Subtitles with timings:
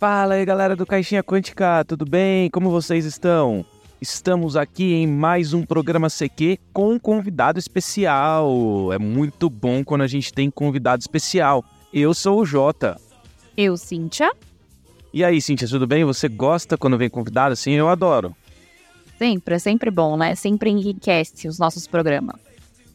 [0.00, 2.48] Fala aí, galera do Caixinha Quântica, tudo bem?
[2.48, 3.62] Como vocês estão?
[4.00, 8.90] Estamos aqui em mais um programa CQ com um convidado especial.
[8.94, 11.62] É muito bom quando a gente tem convidado especial.
[11.92, 12.98] Eu sou o Jota.
[13.54, 14.32] Eu, Cíntia.
[15.12, 16.02] E aí, Cíntia, tudo bem?
[16.02, 17.72] Você gosta quando vem convidado assim?
[17.72, 18.34] Eu adoro.
[19.18, 20.34] Sempre, é sempre bom, né?
[20.34, 22.36] Sempre enriquece os nossos programas.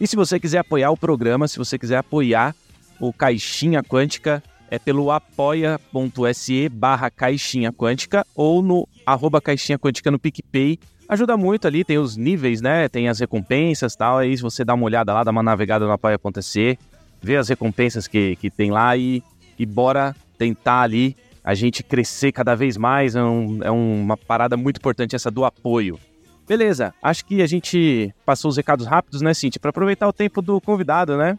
[0.00, 2.54] E se você quiser apoiar o programa, se você quiser apoiar
[2.98, 10.18] o Caixinha Quântica, é pelo apoia.se barra Caixinha Quântica ou no arroba Caixinha Quântica no
[10.18, 10.78] PicPay.
[11.08, 12.88] Ajuda muito ali, tem os níveis, né?
[12.88, 14.18] Tem as recompensas tal.
[14.18, 16.78] Aí você dá uma olhada lá, dá uma navegada no apoia.se,
[17.20, 19.22] vê as recompensas que, que tem lá e,
[19.58, 21.16] e bora tentar ali
[21.50, 23.16] a gente crescer cada vez mais.
[23.16, 25.98] É, um, é uma parada muito importante essa do apoio.
[26.46, 29.60] Beleza, acho que a gente passou os recados rápidos, né, Cintia?
[29.60, 31.36] Para aproveitar o tempo do convidado, né?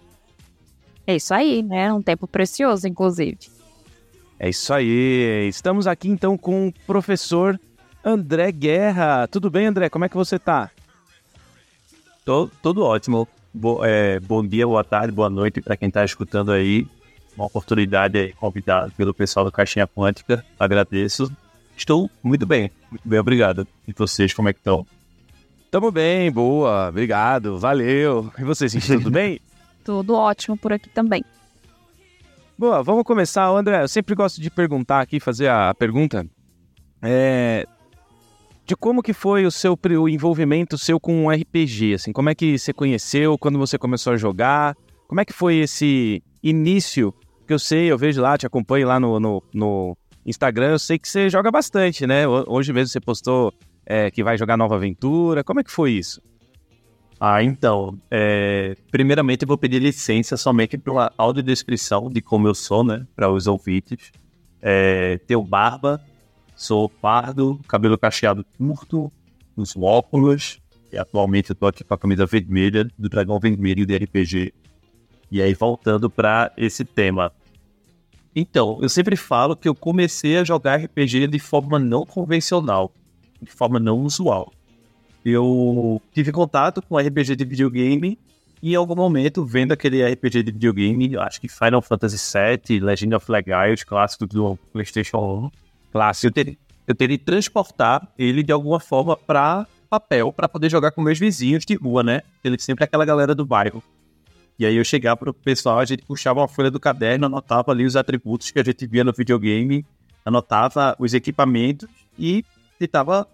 [1.08, 1.94] É isso aí, né?
[1.94, 3.38] Um tempo precioso, inclusive.
[4.38, 5.48] É isso aí.
[5.48, 7.60] Estamos aqui então com o professor
[8.04, 9.28] André Guerra.
[9.28, 9.90] Tudo bem, André?
[9.90, 10.70] Como é que você tá?
[12.26, 13.28] Tô, tudo ótimo.
[13.54, 16.86] Bo, é, bom dia, boa tarde, boa noite para quem está escutando aí
[17.36, 20.46] uma oportunidade aí, convidado pelo pessoal do Caixinha Quântica.
[20.60, 21.32] Agradeço.
[21.76, 23.68] Estou muito bem, muito bem, obrigado.
[23.88, 24.86] E vocês, como é que estão?
[25.70, 28.32] Tamo bem, boa, obrigado, valeu.
[28.38, 29.40] E vocês, tudo bem?
[29.84, 31.26] Tudo ótimo por aqui também.
[32.56, 33.82] Boa, vamos começar, André.
[33.82, 36.24] Eu sempre gosto de perguntar aqui, fazer a pergunta.
[37.02, 37.66] É,
[38.72, 42.36] de como que foi o seu o envolvimento seu com o RPG, assim, como é
[42.36, 47.14] que você conheceu, quando você começou a jogar, como é que foi esse início
[47.52, 50.98] que eu sei, eu vejo lá, te acompanho lá no, no, no Instagram, eu sei
[50.98, 52.26] que você joga bastante, né?
[52.26, 53.54] Hoje mesmo você postou
[53.86, 55.44] é, que vai jogar Nova Aventura.
[55.44, 56.22] Como é que foi isso?
[57.20, 62.86] Ah, então, é, primeiramente eu vou pedir licença somente pela audiodescrição de como eu sou,
[62.86, 64.14] né, para os ouvintes.
[64.62, 66.02] É, tenho barba,
[66.56, 69.12] sou pardo, cabelo cacheado curto,
[69.58, 73.98] uso óculos, e atualmente eu tô aqui com a camisa vermelha do Dragão Vermelho de
[73.98, 74.54] RPG.
[75.30, 77.34] E aí, voltando para esse tema.
[78.36, 82.94] Então, eu sempre falo que eu comecei a jogar RPG de forma não convencional,
[83.42, 84.52] de forma não usual.
[85.24, 88.18] Eu tive contato com RPG de videogame
[88.62, 93.16] e em algum momento, vendo aquele RPG de videogame, acho que Final Fantasy VII, Legend
[93.16, 95.52] of Legaia, clássico do PlayStation 1,
[95.92, 101.02] clássico, eu teria, eu transportar ele de alguma forma para papel para poder jogar com
[101.02, 102.22] meus vizinhos de rua, né?
[102.44, 103.84] Ele sempre é aquela galera do bairro.
[104.58, 107.86] E aí eu chegava pro pessoal, a gente puxava uma folha do caderno, anotava ali
[107.86, 109.86] os atributos que a gente via no videogame,
[110.24, 112.46] anotava os equipamentos e
[112.78, 113.28] tentava,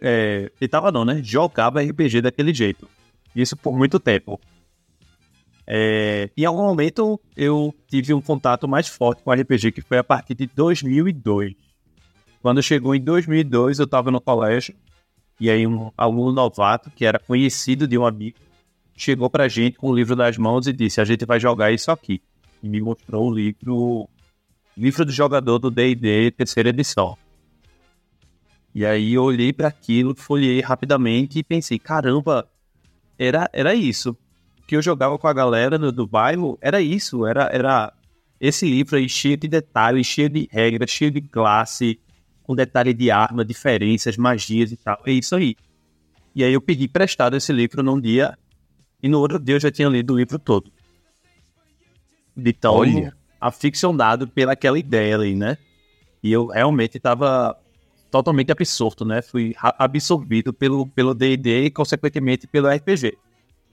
[0.00, 1.20] é, tentava não, né?
[1.22, 2.88] Jogava RPG daquele jeito.
[3.34, 4.40] Isso por muito tempo.
[5.66, 10.04] É, em algum momento eu tive um contato mais forte com RPG, que foi a
[10.04, 11.54] partir de 2002.
[12.40, 14.74] Quando chegou em 2002, eu estava no colégio,
[15.38, 18.36] e aí um aluno novato, que era conhecido de um amigo,
[18.96, 21.90] chegou pra gente com o livro nas mãos e disse: A gente vai jogar isso
[21.90, 22.22] aqui.
[22.62, 24.08] E me mostrou o livro,
[24.76, 27.16] livro do jogador do DD, terceira edição.
[28.74, 32.48] E aí eu olhei para aquilo, folhei rapidamente e pensei: caramba,
[33.18, 34.16] era, era isso.
[34.66, 37.92] Que eu jogava com a galera do, do bairro era isso, era, era
[38.40, 42.00] esse livro aí cheio de detalhes, cheio de regras, cheio de classe,
[42.42, 45.00] com detalhe de arma, diferenças, magias e tal.
[45.06, 45.54] É isso aí.
[46.34, 48.38] E aí eu pedi prestado esse livro num dia
[49.02, 50.70] e no outro dia eu já tinha lido o livro todo.
[52.36, 53.14] De tão Olha.
[53.40, 55.58] aficionado pelaquela ideia ali, né?
[56.22, 57.58] E eu realmente estava
[58.10, 59.20] totalmente absorto, né?
[59.20, 63.18] Fui absorvido pelo pelo D&D e consequentemente pelo RPG.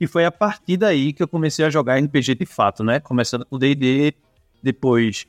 [0.00, 2.98] E foi a partir daí que eu comecei a jogar RPG de fato, né?
[2.98, 4.14] Começando com D&D,
[4.62, 5.26] depois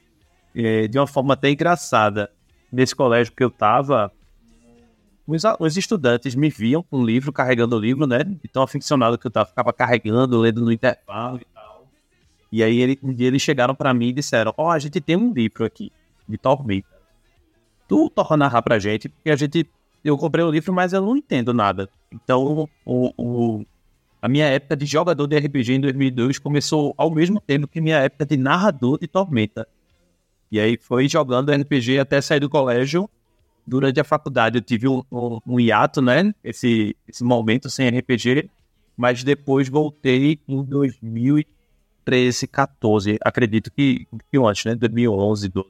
[0.55, 2.31] é, de uma forma até engraçada.
[2.71, 4.11] Nesse colégio que eu tava,
[5.35, 8.23] os, os estudantes me viam com o livro, carregando o livro, né?
[8.23, 11.87] De tão aficionado que eu tava, ficava carregando, lendo no intervalo e tal.
[12.51, 14.99] E aí ele, um dia eles chegaram para mim e disseram: Ó, oh, a gente
[14.99, 15.91] tem um livro aqui,
[16.27, 16.87] de Tormenta.
[17.87, 19.67] Tu toca narrar pra gente, porque a gente.
[20.03, 21.87] Eu comprei o livro, mas eu não entendo nada.
[22.11, 23.65] Então o, o,
[24.19, 27.97] A minha época de jogador de RPG em 2002 começou ao mesmo tempo que minha
[27.97, 29.67] época de narrador de Tormenta.
[30.51, 33.09] E aí foi jogando RPG até sair do colégio.
[33.71, 36.35] Durante a faculdade eu tive um, um, um hiato, né?
[36.43, 38.49] Esse, esse momento sem RPG.
[38.97, 43.17] Mas depois voltei em 2013, 14.
[43.23, 44.75] Acredito que, que antes, né?
[44.75, 45.69] 2011, 12.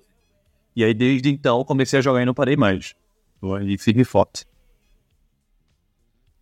[0.75, 2.95] E aí desde então comecei a jogar e não parei mais.
[3.67, 4.47] E firme forte.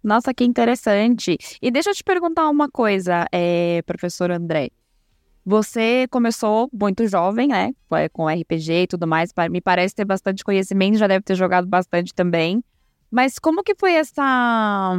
[0.02, 1.38] Nossa, que interessante.
[1.62, 4.70] E deixa eu te perguntar uma coisa, é, professor André.
[5.50, 7.74] Você começou muito jovem, né?
[8.14, 9.32] Com RPG e tudo mais.
[9.50, 12.64] Me parece ter bastante conhecimento, já deve ter jogado bastante também.
[13.10, 14.96] Mas como que foi essa.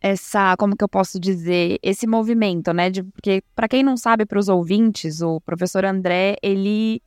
[0.00, 2.88] Essa, como que eu posso dizer, esse movimento, né?
[2.88, 7.02] De, porque, para quem não sabe, para os ouvintes, o professor André, ele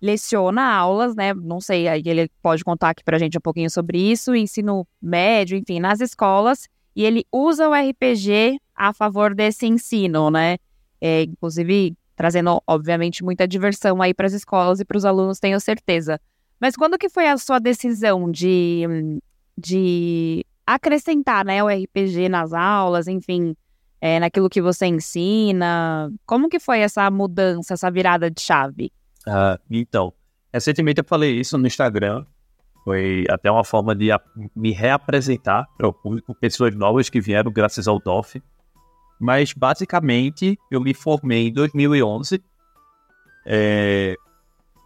[0.00, 1.34] leciona aulas, né?
[1.34, 5.58] Não sei, aí ele pode contar aqui pra gente um pouquinho sobre isso, ensino médio,
[5.58, 10.58] enfim, nas escolas, e ele usa o RPG a favor desse ensino, né?
[11.00, 15.60] É, inclusive trazendo, obviamente, muita diversão aí para as escolas e para os alunos, tenho
[15.60, 16.20] certeza.
[16.60, 18.82] Mas quando que foi a sua decisão de,
[19.56, 23.54] de acrescentar, né, o RPG nas aulas, enfim,
[24.00, 26.12] é, naquilo que você ensina?
[26.26, 28.92] Como que foi essa mudança, essa virada de chave?
[29.26, 30.12] Uh, então,
[30.52, 32.24] recentemente eu falei isso no Instagram.
[32.84, 34.08] Foi até uma forma de
[34.56, 38.42] me reapresentar para o público, pessoas novas que vieram graças ao DOF.
[39.20, 42.42] Mas, basicamente, eu me formei em 2011.
[43.46, 44.16] É,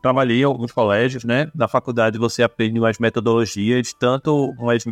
[0.02, 1.50] trabalhei em alguns colégios, né?
[1.54, 4.84] Na faculdade você aprende umas metodologias, tanto umas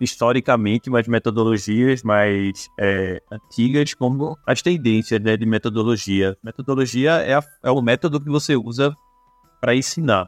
[0.00, 6.36] historicamente umas metodologias mais é, antigas como as tendências né, de metodologia.
[6.42, 8.94] Metodologia é, a, é o método que você usa
[9.60, 10.26] para ensinar.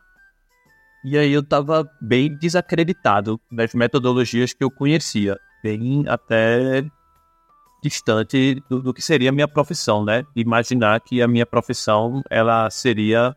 [1.05, 6.85] E aí eu estava bem desacreditado das metodologias que eu conhecia, bem até
[7.83, 10.25] distante do, do que seria a minha profissão, né?
[10.35, 13.37] Imaginar que a minha profissão ela seria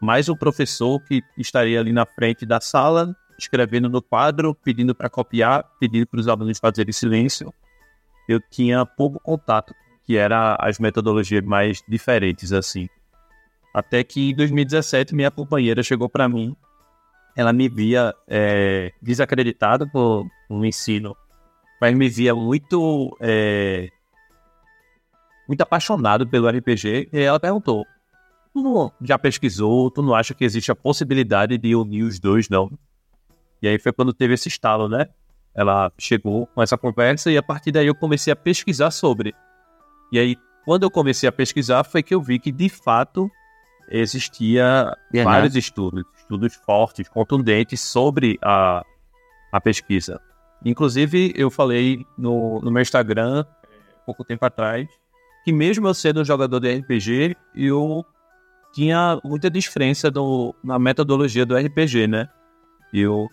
[0.00, 5.10] mais um professor que estaria ali na frente da sala escrevendo no quadro, pedindo para
[5.10, 7.52] copiar, pedindo para os alunos fazerem silêncio.
[8.28, 9.74] Eu tinha pouco contato,
[10.04, 12.88] que era as metodologias mais diferentes assim.
[13.74, 16.54] Até que em 2017 minha companheira chegou para mim,
[17.34, 21.16] ela me via é, desacreditado por um ensino,
[21.82, 23.88] mas me via muito é,
[25.48, 27.84] muito apaixonado pelo RPG e ela perguntou:
[28.54, 29.90] "Tu não já pesquisou?
[29.90, 32.70] Tu não acha que existe a possibilidade de unir os dois não?"
[33.60, 35.08] E aí foi quando teve esse estalo, né?
[35.52, 39.34] Ela chegou com essa conversa e a partir daí eu comecei a pesquisar sobre.
[40.12, 43.28] E aí, quando eu comecei a pesquisar, foi que eu vi que de fato
[43.90, 45.24] existia uhum.
[45.24, 48.84] vários estudos, estudos fortes, contundentes sobre a,
[49.50, 50.20] a pesquisa.
[50.64, 53.44] Inclusive, eu falei no, no meu Instagram,
[54.06, 54.88] pouco tempo atrás,
[55.44, 58.04] que mesmo eu sendo um jogador de RPG, eu
[58.72, 62.28] tinha muita diferença no, na metodologia do RPG, né?
[62.92, 63.28] Eu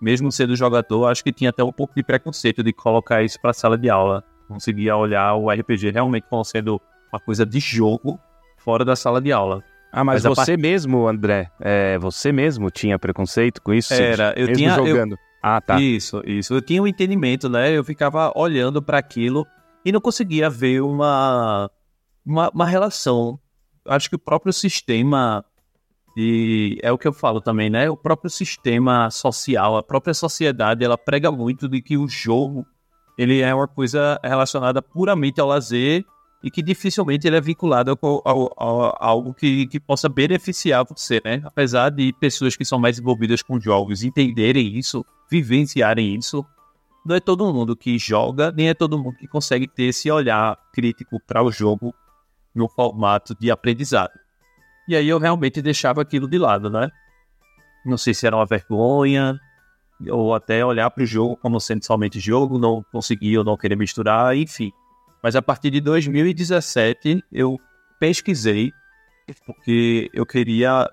[0.00, 3.52] mesmo sendo jogador, acho que tinha até um pouco de preconceito de colocar isso para
[3.52, 4.24] sala de aula.
[4.48, 6.80] Conseguia olhar o RPG realmente como sendo
[7.12, 8.18] uma coisa de jogo
[8.56, 9.62] fora da sala de aula.
[9.92, 10.62] Ah, mas, mas você part...
[10.62, 13.92] mesmo, André, é, você mesmo tinha preconceito com isso?
[13.92, 15.12] Era, eu tinha jogando.
[15.12, 15.29] Eu...
[15.42, 15.80] Ah, tá.
[15.80, 16.54] Isso, isso.
[16.54, 17.70] Eu tinha um entendimento, né?
[17.76, 19.46] Eu ficava olhando para aquilo
[19.84, 21.70] e não conseguia ver uma,
[22.24, 23.38] uma, uma relação.
[23.86, 25.44] Acho que o próprio sistema
[26.16, 27.88] e é o que eu falo também, né?
[27.88, 32.66] O próprio sistema social, a própria sociedade, ela prega muito de que o jogo
[33.16, 36.04] ele é uma coisa relacionada puramente ao lazer
[36.42, 41.42] e que dificilmente ele é vinculado a, algo que, que possa beneficiar você, né?
[41.44, 46.44] Apesar de pessoas que são mais envolvidas com jogos entenderem isso, vivenciarem isso,
[47.04, 50.56] não é todo mundo que joga, nem é todo mundo que consegue ter esse olhar
[50.72, 51.94] crítico para o jogo
[52.54, 54.12] no formato de aprendizado.
[54.88, 56.90] E aí eu realmente deixava aquilo de lado, né?
[57.84, 59.38] Não sei se era uma vergonha,
[60.08, 63.76] ou até olhar para o jogo como sendo somente jogo, não conseguia ou não querer
[63.76, 64.72] misturar, enfim.
[65.22, 67.58] Mas a partir de 2017 eu
[67.98, 68.72] pesquisei,
[69.44, 70.88] porque eu queria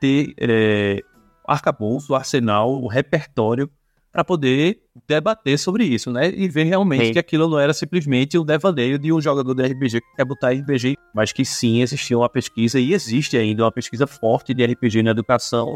[0.00, 1.02] ter é,
[1.46, 3.70] arcabouço, arsenal, o repertório
[4.16, 6.30] para poder debater sobre isso, né?
[6.34, 7.12] E ver realmente sim.
[7.12, 10.52] que aquilo não era simplesmente um devaneio de um jogador de RPG que quer botar
[10.52, 15.02] RPG, mas que sim existia uma pesquisa e existe ainda uma pesquisa forte de RPG
[15.02, 15.74] na educação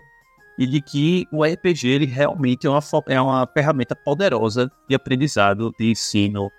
[0.59, 5.71] e de que o RPG ele realmente é uma, é uma ferramenta poderosa de aprendizado,
[5.78, 6.50] de ensino,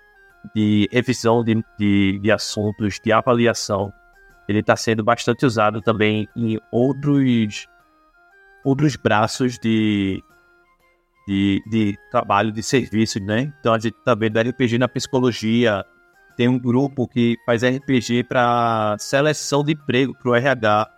[0.54, 3.92] de revisão de, de, de assuntos, de avaliação.
[4.48, 7.66] Ele está sendo bastante usado também em outros
[8.64, 10.22] outros braços de,
[11.26, 13.52] de, de trabalho, de serviço, né?
[13.58, 15.84] Então a gente tá vendo RPG na psicologia,
[16.36, 20.88] tem um grupo que faz RPG para seleção de emprego para o RH.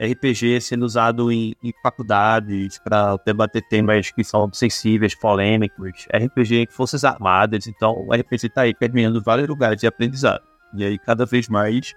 [0.00, 6.06] RPG sendo usado em, em faculdades para debater temas que são sensíveis, polêmicos.
[6.14, 7.66] RPG em Forças Armadas.
[7.66, 10.42] Então, o RPG está aí permeando vários lugares de aprendizado.
[10.74, 11.94] E aí, cada vez mais,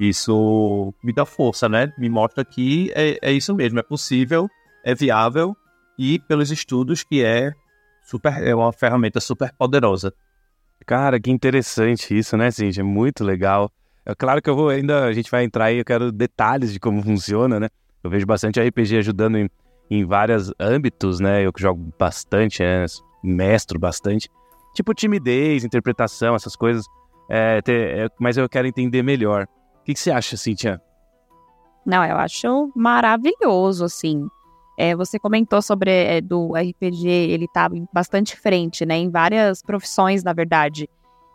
[0.00, 1.92] isso me dá força, né?
[1.96, 4.48] Me mostra que é, é isso mesmo, é possível,
[4.84, 5.56] é viável
[5.98, 7.52] e pelos estudos que é
[8.02, 10.14] super, é uma ferramenta super poderosa.
[10.86, 12.84] Cara, que interessante isso, né, Cintia?
[12.84, 13.70] Muito legal.
[14.08, 16.80] É claro que eu vou ainda, a gente vai entrar aí, eu quero detalhes de
[16.80, 17.68] como funciona, né?
[18.02, 19.50] Eu vejo bastante RPG ajudando em,
[19.90, 21.44] em vários âmbitos, né?
[21.44, 22.86] Eu que jogo bastante, né?
[23.22, 24.30] mestro bastante.
[24.74, 26.86] Tipo timidez, interpretação, essas coisas.
[27.28, 29.46] É, ter, é, mas eu quero entender melhor.
[29.80, 30.80] O que, que você acha, Cintia?
[31.84, 34.26] Não, eu acho maravilhoso, assim.
[34.78, 38.96] É, você comentou sobre é, do RPG, ele tá bastante frente, né?
[38.96, 40.88] Em várias profissões, na verdade.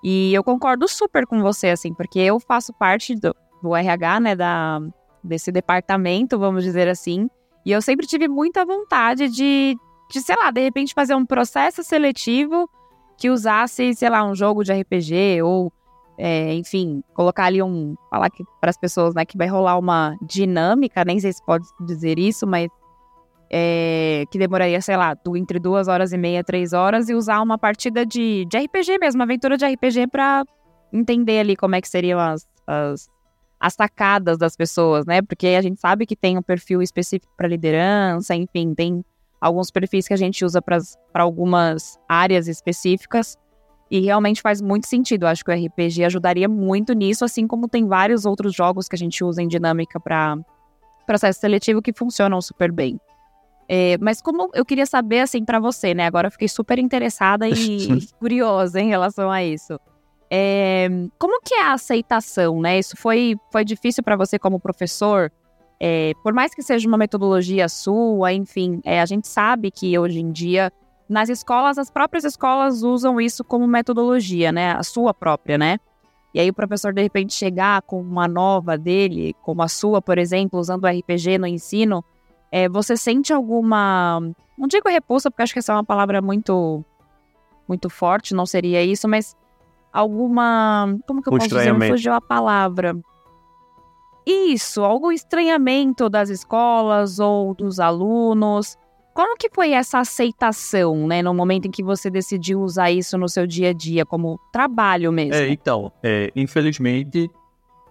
[0.03, 4.35] E eu concordo super com você, assim, porque eu faço parte do, do RH, né?
[4.35, 4.81] Da,
[5.23, 7.29] desse departamento, vamos dizer assim.
[7.65, 9.77] E eu sempre tive muita vontade de,
[10.11, 12.69] de, sei lá, de repente fazer um processo seletivo
[13.17, 15.71] que usasse, sei lá, um jogo de RPG ou,
[16.17, 17.95] é, enfim, colocar ali um.
[18.09, 18.29] Falar
[18.59, 22.45] para as pessoas, né, que vai rolar uma dinâmica, nem sei se pode dizer isso,
[22.45, 22.67] mas
[23.55, 27.55] é, que demoraria, sei lá, entre duas horas e meia, três horas, e usar uma
[27.55, 30.43] partida de, de RPG mesmo, uma aventura de RPG para
[30.91, 33.07] entender ali como é que seriam as, as,
[33.59, 35.21] as sacadas das pessoas, né?
[35.21, 39.05] Porque a gente sabe que tem um perfil específico para liderança, enfim, tem
[39.39, 40.79] alguns perfis que a gente usa para
[41.21, 43.37] algumas áreas específicas.
[43.91, 45.25] E realmente faz muito sentido.
[45.25, 48.95] Eu acho que o RPG ajudaria muito nisso, assim como tem vários outros jogos que
[48.95, 50.39] a gente usa em dinâmica para
[51.05, 52.99] processo seletivo que funcionam super bem.
[53.67, 56.05] É, mas como eu queria saber, assim, para você, né?
[56.05, 57.87] Agora eu fiquei super interessada e
[58.19, 59.79] curiosa em relação a isso.
[60.29, 60.89] É,
[61.19, 62.79] como que é a aceitação, né?
[62.79, 65.31] Isso foi, foi difícil para você como professor?
[65.79, 70.19] É, por mais que seja uma metodologia sua, enfim, é, a gente sabe que hoje
[70.19, 70.71] em dia,
[71.09, 74.71] nas escolas, as próprias escolas usam isso como metodologia, né?
[74.71, 75.77] A sua própria, né?
[76.33, 80.17] E aí o professor, de repente, chegar com uma nova dele, como a sua, por
[80.17, 82.03] exemplo, usando o RPG no ensino,
[82.53, 84.21] é, você sente alguma.
[84.55, 86.85] Não digo repulsa, porque acho que essa é uma palavra muito.
[87.67, 89.35] muito forte, não seria isso, mas
[89.91, 90.95] alguma.
[91.07, 91.73] Como que eu um posso dizer?
[91.73, 92.95] Me fugiu a palavra.
[94.23, 98.77] Isso, algum estranhamento das escolas ou dos alunos.
[99.15, 103.27] Como que foi essa aceitação, né, no momento em que você decidiu usar isso no
[103.27, 105.33] seu dia a dia, como trabalho mesmo?
[105.33, 107.29] É, então, é, infelizmente,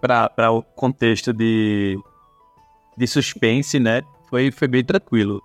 [0.01, 1.97] para o contexto de,
[2.97, 4.01] de suspense, né,
[4.33, 5.43] foi, foi bem tranquilo.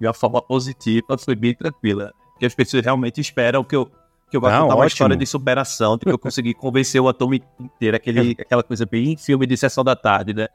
[0.00, 2.12] De uma forma positiva, foi bem tranquila.
[2.32, 3.90] Porque as pessoas realmente esperam que eu,
[4.30, 7.34] que eu vá contar uma história de superação, de que eu consegui convencer o ator
[7.34, 10.46] inteiro, aquele, aquela coisa bem filme de sessão da tarde, né?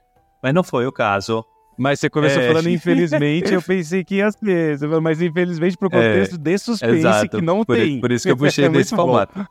[0.42, 1.44] Mas não foi o caso.
[1.78, 2.48] Mas você começou é...
[2.48, 4.80] falando infelizmente, eu pensei que ia ser.
[5.02, 7.38] Mas infelizmente pro contexto é, de suspense exato.
[7.38, 8.00] que não por, tem.
[8.00, 9.46] Por isso que eu puxei é desse formato.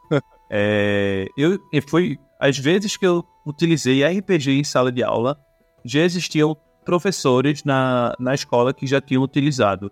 [0.49, 5.37] É, eu, foi as vezes que eu utilizei RPG em sala de aula,
[5.85, 9.91] já existiam professores na, na escola que já tinham utilizado.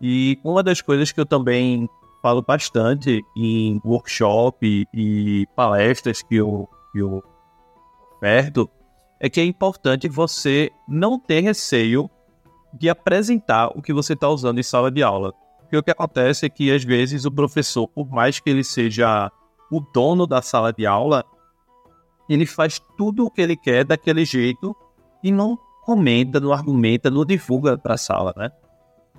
[0.00, 1.88] E uma das coisas que eu também
[2.22, 7.22] falo bastante em workshop e, e palestras que eu, que eu
[8.16, 8.68] oferto
[9.20, 12.08] é que é importante você não ter receio
[12.72, 15.32] de apresentar o que você está usando em sala de aula.
[15.60, 19.30] Porque o que acontece é que, às vezes, o professor, por mais que ele seja
[19.70, 21.24] o dono da sala de aula,
[22.28, 24.74] ele faz tudo o que ele quer daquele jeito
[25.22, 25.58] e não
[25.88, 28.52] comenta, não argumenta, não divulga para a sala, né?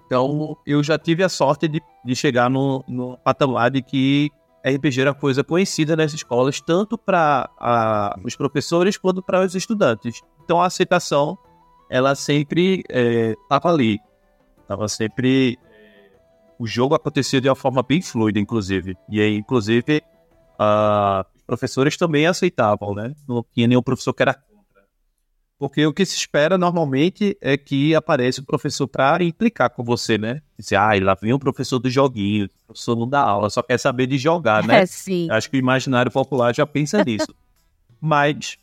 [0.05, 4.29] Então, eu já tive a sorte de, de chegar no, no patamar de que
[4.63, 7.49] RPG era coisa conhecida nas escolas, tanto para
[8.23, 10.21] os professores quanto para os estudantes.
[10.43, 11.35] Então, a aceitação,
[11.89, 13.99] ela sempre estava é, ali.
[14.61, 15.57] Estava sempre...
[15.73, 16.11] É,
[16.59, 18.95] o jogo acontecia de uma forma bem fluida, inclusive.
[19.09, 20.03] E aí, inclusive,
[21.35, 23.15] os professores também aceitavam, né?
[23.27, 24.37] Não tinha nenhum professor que era
[25.59, 30.17] porque o que se espera normalmente é que apareça o professor para implicar com você,
[30.17, 30.41] né?
[30.57, 33.77] Dizer, ah, lá vem o professor do joguinho, o professor não dá aula, só quer
[33.77, 34.79] saber de jogar, né?
[34.79, 35.29] É, sim.
[35.29, 37.35] Acho que o imaginário popular já pensa nisso.
[37.99, 38.57] Mas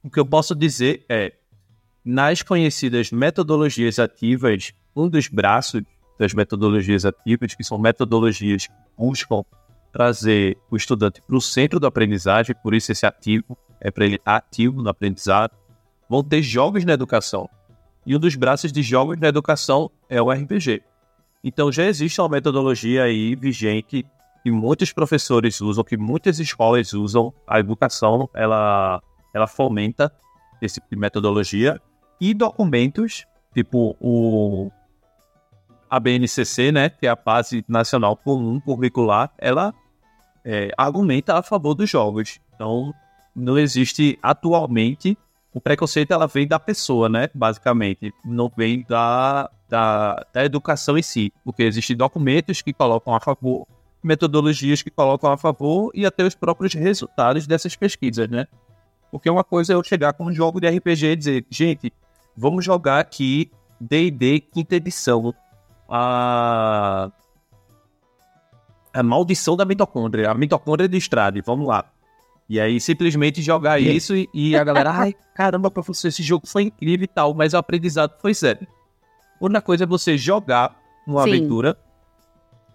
[0.00, 1.32] o que eu posso dizer é,
[2.04, 5.82] nas conhecidas metodologias ativas, um dos braços
[6.16, 9.42] das metodologias ativas, que são metodologias que buscam
[9.92, 14.20] trazer o estudante para o centro da aprendizagem, por isso esse ativo é para ele
[14.24, 15.61] ativo no aprendizado
[16.12, 17.48] vão ter jogos na educação.
[18.04, 20.82] E um dos braços de jogos na educação é o RPG.
[21.42, 24.04] Então já existe uma metodologia aí vigente
[24.42, 29.00] que muitos professores usam, que muitas escolas usam, a educação ela,
[29.32, 30.12] ela fomenta
[30.60, 31.80] esse tipo de metodologia
[32.20, 34.70] e documentos, tipo o
[35.88, 39.72] a BNCC, né, que é a Base Nacional Comum Curricular, ela
[40.44, 42.38] é, argumenta a favor dos jogos.
[42.54, 42.92] Então,
[43.34, 45.16] não existe atualmente
[45.54, 51.02] o preconceito, ela vem da pessoa, né, basicamente, não vem da, da, da educação em
[51.02, 53.66] si, porque existem documentos que colocam a favor,
[54.02, 58.46] metodologias que colocam a favor e até os próprios resultados dessas pesquisas, né?
[59.10, 61.92] Porque uma coisa é eu chegar com um jogo de RPG e dizer, gente,
[62.34, 65.34] vamos jogar aqui D&D quinta edição.
[65.88, 67.10] A,
[68.94, 71.84] a maldição da mitocôndria, a mitocôndria de estrade, vamos lá.
[72.48, 76.64] E aí simplesmente jogar isso e, e, a galera, ai, caramba, professor, esse jogo foi
[76.64, 78.66] incrível e tal, mas o aprendizado foi zero.
[79.40, 81.30] Outra coisa é você jogar uma Sim.
[81.30, 81.78] aventura,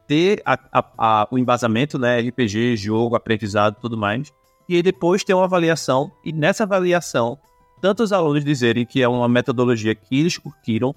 [0.07, 4.33] ter a, a, a, o embasamento, né, RPG, jogo, aprendizado tudo mais,
[4.67, 7.37] e aí depois ter uma avaliação, e nessa avaliação,
[7.81, 10.95] tanto os alunos dizerem que é uma metodologia que eles curtiram,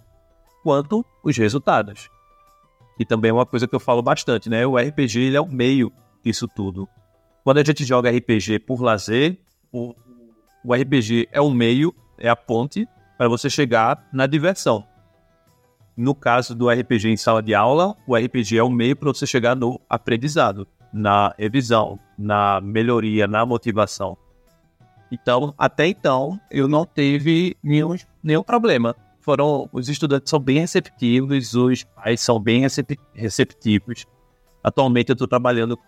[0.62, 2.08] quanto os resultados.
[2.98, 4.66] E também é uma coisa que eu falo bastante, né?
[4.66, 6.88] O RPG ele é o meio disso tudo.
[7.44, 9.38] Quando a gente joga RPG por lazer,
[9.72, 9.94] o,
[10.64, 14.84] o RPG é o meio, é a ponte para você chegar na diversão.
[15.96, 19.26] No caso do RPG em sala de aula, o RPG é o meio para você
[19.26, 24.16] chegar no aprendizado, na revisão, na melhoria, na motivação.
[25.10, 31.54] Então, até então, eu não tive nenhum, nenhum problema foram os estudantes são bem receptivos,
[31.54, 32.62] os pais são bem
[33.14, 34.06] receptivos.
[34.62, 35.84] Atualmente eu estou trabalhando com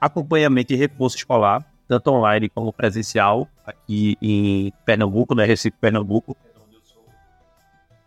[0.00, 6.36] acompanhamento e reforço escolar, tanto online como presencial, aqui em Pernambuco, né, Recife, Pernambuco.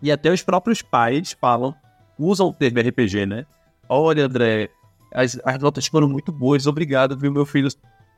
[0.01, 1.75] E até os próprios pais falam,
[2.17, 3.45] usam o termo RPG, né?
[3.87, 4.69] Olha, André,
[5.13, 7.31] as, as notas foram muito boas, obrigado, viu?
[7.31, 7.69] Meu filho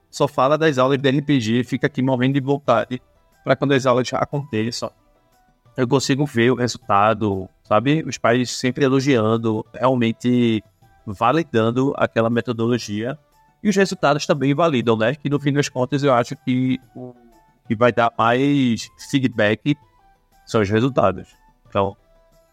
[0.10, 3.02] só fala das aulas de RPG, fica aqui morrendo de vontade
[3.44, 4.92] para quando as aulas aconteçam
[5.78, 8.04] eu consigo ver o resultado, sabe?
[8.08, 10.64] Os pais sempre elogiando, realmente
[11.06, 13.18] validando aquela metodologia.
[13.66, 15.16] E os resultados também validam, né?
[15.16, 17.16] Que no fim das contas eu acho que o
[17.68, 19.76] que vai dar mais feedback
[20.46, 21.30] são os resultados.
[21.68, 21.98] Então,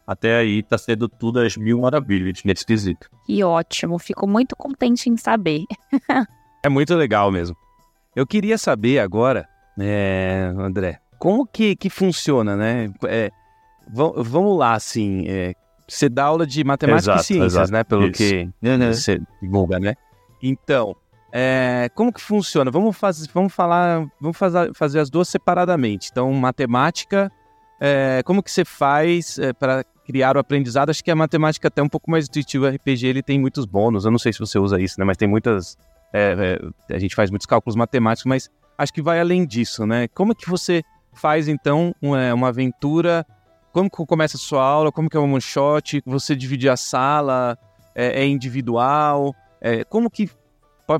[0.06, 3.10] até aí tá sendo tudo as mil maravilhas nesse quesito.
[3.26, 5.64] Que ótimo, fico muito contente em saber.
[6.64, 7.54] é muito legal mesmo.
[8.16, 9.46] Eu queria saber agora,
[9.78, 12.90] é, André, como que, que funciona, né?
[13.04, 13.30] É,
[13.86, 15.54] vamos lá, assim, é,
[15.86, 17.84] você dá aula de matemática exato, e ciências, exato, né?
[17.84, 18.12] Pelo isso.
[18.12, 18.50] que
[18.94, 19.94] você divulga, né?
[20.42, 20.96] Então,
[21.32, 22.70] é, como que funciona?
[22.70, 22.94] Vamos,
[23.32, 24.36] vamos falar, vamos
[24.74, 26.10] fazer, as duas separadamente.
[26.12, 27.32] Então, matemática,
[27.80, 30.90] é, como que você faz é, para criar o aprendizado?
[30.90, 32.68] Acho que a matemática é até um pouco mais intuitiva.
[32.68, 34.04] RPG ele tem muitos bônus.
[34.04, 35.06] Eu não sei se você usa isso, né?
[35.06, 35.78] Mas tem muitas.
[36.12, 36.58] É,
[36.90, 40.08] é, a gente faz muitos cálculos matemáticos, mas acho que vai além disso, né?
[40.08, 40.82] Como que você
[41.14, 43.24] faz então uma, uma aventura.
[43.72, 44.92] Como que começa a sua aula?
[44.92, 46.02] Como que é um one shot?
[46.04, 47.56] Você divide a sala?
[47.94, 49.34] É individual?
[49.64, 50.28] É, como que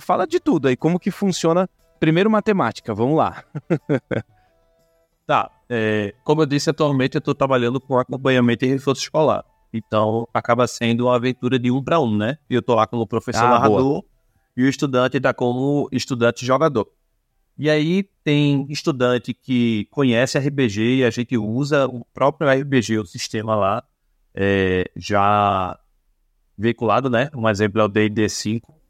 [0.00, 0.76] falar de tudo aí?
[0.76, 1.68] Como que funciona?
[1.98, 3.44] Primeiro matemática, vamos lá.
[5.26, 5.50] tá.
[5.68, 9.44] É, como eu disse, atualmente eu estou trabalhando com acompanhamento e reforço escolar.
[9.72, 12.38] Então acaba sendo uma aventura de um para um, né?
[12.48, 14.04] Eu estou lá como professor ah, narrador boa.
[14.56, 16.88] e o estudante está como estudante jogador.
[17.58, 23.06] E aí tem estudante que conhece RPG e a gente usa o próprio RPG, o
[23.06, 23.82] sistema lá,
[24.34, 25.78] é, já
[26.56, 27.30] veiculado, né?
[27.34, 28.82] Um exemplo é o D&D 5,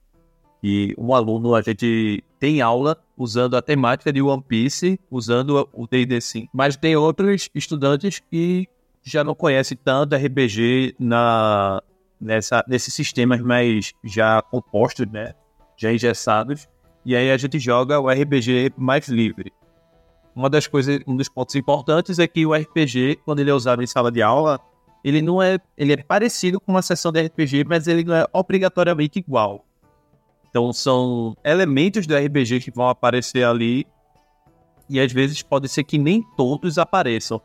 [0.63, 5.87] e um aluno, a gente tem aula usando a temática de One Piece, usando o
[5.89, 6.51] D&D 5.
[6.55, 8.69] Mas tem outros estudantes que
[9.03, 11.83] já não conhecem tanto RPG na,
[12.21, 15.35] nessa, nesses sistemas mais já compostos, né?
[15.77, 16.69] Já engessados.
[17.05, 19.53] E aí a gente joga o RPG mais livre.
[20.35, 23.83] Uma das coisas, um dos pontos importantes é que o RPG, quando ele é usado
[23.83, 24.61] em sala de aula,
[25.05, 28.27] ele não é, ele é parecido com uma sessão de RPG, mas ele não é
[28.33, 29.65] obrigatoriamente igual.
[30.49, 33.87] Então são elementos do RPG que vão aparecer ali
[34.89, 37.41] e às vezes pode ser que nem todos apareçam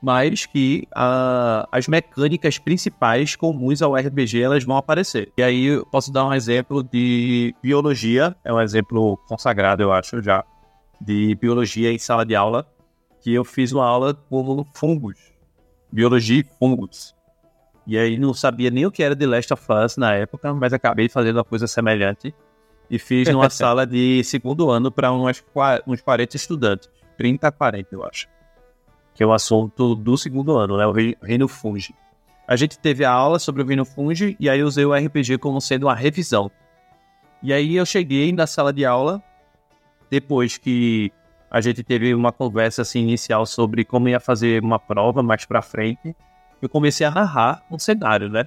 [0.00, 5.32] mas que uh, as mecânicas principais comuns ao RPG elas vão aparecer.
[5.36, 10.22] E aí eu posso dar um exemplo de biologia, é um exemplo consagrado, eu acho,
[10.22, 10.44] já,
[11.00, 12.66] de biologia em sala de aula,
[13.20, 15.18] que eu fiz uma aula com fungos,
[15.96, 17.16] biologia e fungos.
[17.86, 20.74] E aí não sabia nem o que era The Last of Us na época, mas
[20.74, 22.34] acabei fazendo uma coisa semelhante
[22.90, 28.04] e fiz numa sala de segundo ano para uns 40 estudantes, 30 a 40, eu
[28.04, 28.28] acho
[29.14, 30.86] que é o assunto do segundo ano, né?
[30.86, 31.94] O Reino Fungi.
[32.46, 35.58] A gente teve a aula sobre o Reino Fungi e aí usei o RPG como
[35.58, 36.50] sendo uma revisão.
[37.42, 39.22] E aí eu cheguei na sala de aula,
[40.10, 41.10] depois que
[41.56, 45.62] a gente teve uma conversa assim, inicial sobre como ia fazer uma prova mais para
[45.62, 46.14] frente,
[46.60, 48.46] eu comecei a narrar um cenário, né?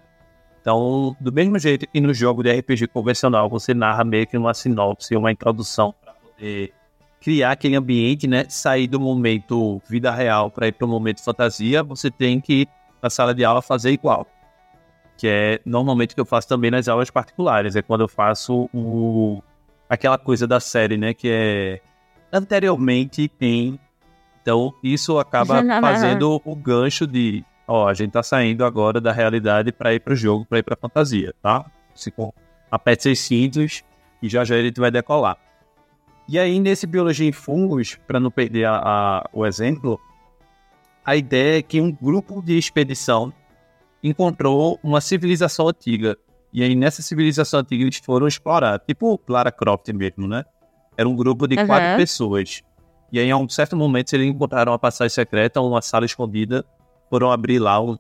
[0.62, 4.54] Então, do mesmo jeito que no jogo de RPG convencional você narra meio que uma
[4.54, 6.72] sinopse, uma introdução para poder
[7.20, 8.46] criar aquele ambiente, né?
[8.48, 12.68] Sair do momento vida real para ir para o momento fantasia, você tem que
[13.02, 14.28] na sala de aula fazer igual.
[15.18, 18.70] Que é normalmente o que eu faço também nas aulas particulares, é quando eu faço
[18.72, 19.42] o
[19.90, 21.82] aquela coisa da série, né, que é
[22.32, 23.80] anteriormente em
[24.42, 29.72] então isso acaba fazendo o gancho de ó, a gente tá saindo agora da realidade
[29.72, 31.66] para ir para o jogo, para ir para fantasia, tá?
[31.94, 32.12] Se
[32.72, 33.84] aperte seis cintos
[34.22, 35.38] e já já ele vai decolar.
[36.28, 40.00] E aí, nesse Biologia em Fungos, para não perder a, a, o exemplo,
[41.04, 43.34] a ideia é que um grupo de expedição
[44.04, 46.16] encontrou uma civilização antiga.
[46.54, 50.46] E aí, nessa civilização antiga, eles foram explorar, tipo Lara Croft mesmo, né?
[51.00, 51.66] Era um grupo de uhum.
[51.66, 52.62] quatro pessoas.
[53.10, 56.66] E aí, a um certo momento, eles encontraram uma passagem secreta, uma sala escondida,
[57.10, 57.98] foram abrir lá uma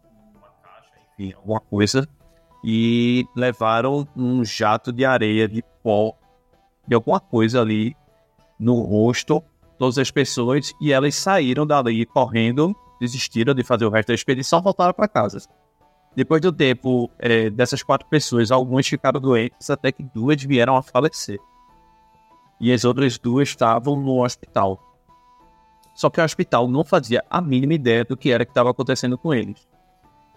[0.61, 2.05] caixa, enfim, alguma coisa,
[2.61, 6.13] e levaram um jato de areia, de pó,
[6.85, 7.95] de alguma coisa ali
[8.59, 9.41] no rosto,
[9.77, 14.61] todas as pessoas, e elas saíram dali correndo, desistiram de fazer o resto da expedição,
[14.61, 15.39] voltaram para casa.
[16.13, 20.83] Depois do tempo é, dessas quatro pessoas, algumas ficaram doentes, até que duas vieram a
[20.83, 21.39] falecer.
[22.59, 24.79] E as outras duas estavam no hospital.
[25.95, 29.17] Só que o hospital não fazia a mínima ideia do que era que estava acontecendo
[29.17, 29.67] com eles.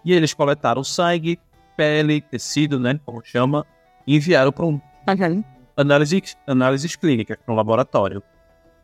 [0.03, 1.39] E eles coletaram sangue,
[1.77, 3.65] pele, tecido, né, como chama,
[4.05, 4.79] e enviaram para um
[5.75, 8.21] análise, análises clínicas para um laboratório.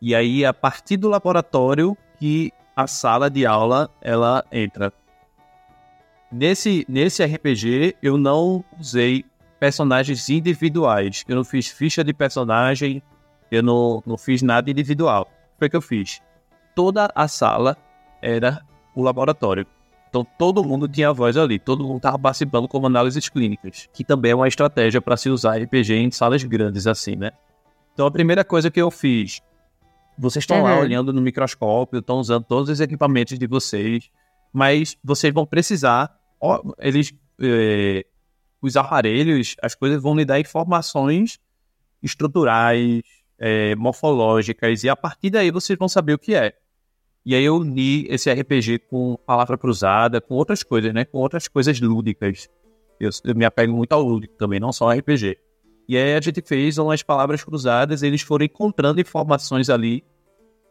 [0.00, 4.92] E aí, a partir do laboratório, que a sala de aula ela entra.
[6.32, 9.24] Nesse, nesse RPG, eu não usei
[9.58, 11.24] personagens individuais.
[11.28, 13.02] Eu não fiz ficha de personagem,
[13.50, 15.28] eu não, não fiz nada individual.
[15.60, 16.22] O que eu fiz
[16.74, 17.76] toda a sala
[18.22, 19.66] era o laboratório.
[20.08, 24.32] Então todo mundo tinha voz ali, todo mundo estava participando como análises clínicas, que também
[24.32, 27.32] é uma estratégia para se usar RPG em salas grandes assim, né?
[27.92, 29.40] Então a primeira coisa que eu fiz,
[30.18, 30.64] vocês estão uhum.
[30.64, 34.10] lá olhando no microscópio, estão usando todos os equipamentos de vocês,
[34.52, 38.04] mas vocês vão precisar, ó, eles, eh,
[38.60, 41.38] os aparelhos, as coisas vão lhe dar informações
[42.02, 43.02] estruturais,
[43.40, 46.54] eh, morfológicas, e a partir daí vocês vão saber o que é.
[47.24, 51.04] E aí eu uni esse RPG com palavra cruzada, com outras coisas, né?
[51.04, 52.48] Com outras coisas lúdicas.
[52.98, 55.38] Eu, eu me apego muito ao lúdico também, não só ao RPG.
[55.88, 60.04] E aí a gente fez umas palavras cruzadas, eles foram encontrando informações ali.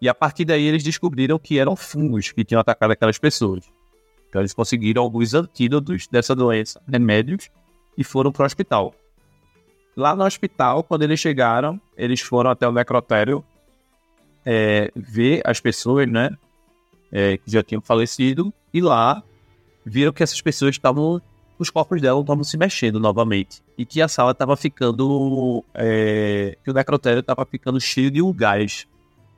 [0.02, 3.66] E a partir daí eles descobriram que eram fungos que tinham atacado aquelas pessoas.
[4.30, 7.50] Então eles conseguiram alguns antídotos dessa doença, remédios,
[7.98, 8.94] e foram para o hospital.
[10.00, 13.44] Lá no hospital, quando eles chegaram, eles foram até o necrotério
[14.46, 16.30] é, ver as pessoas, né,
[17.12, 19.22] é, que já tinham falecido, e lá
[19.86, 21.22] viram que essas pessoas estavam,
[21.58, 26.72] os corpos delas estavam se mexendo novamente, e que a sala estava ficando, é, que
[26.72, 28.88] o necrotério estava ficando cheio de um gás.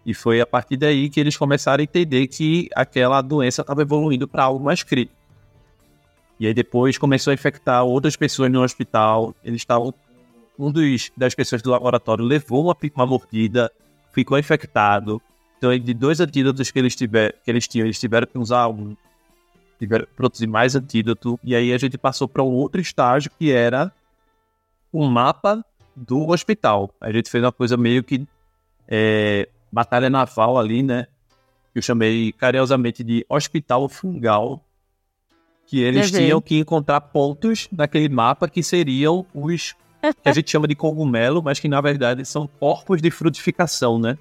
[0.05, 4.27] E foi a partir daí que eles começaram a entender que aquela doença estava evoluindo
[4.27, 5.17] para algo mais crítico.
[6.39, 9.33] E aí depois começou a infectar outras pessoas no hospital.
[9.43, 9.91] Eles estavam.
[10.61, 13.71] Um dos, das pessoas do laboratório levou uma, uma mordida,
[14.13, 15.19] ficou infectado.
[15.57, 18.95] Então, de dois antídotos que eles, tiver, que eles tinham, eles tiveram que usar um.
[19.79, 21.39] Tiveram que produzir mais antídoto.
[21.43, 23.91] E aí a gente passou para um outro estágio que era
[24.93, 26.93] um mapa do hospital.
[27.01, 28.27] A gente fez uma coisa meio que
[28.87, 31.07] é, batalha naval ali, né?
[31.73, 34.63] Eu chamei carinhosamente de hospital fungal.
[35.65, 40.67] Que eles tinham que encontrar pontos naquele mapa que seriam os que a gente chama
[40.67, 44.17] de cogumelo, mas que na verdade são corpos de frutificação, né?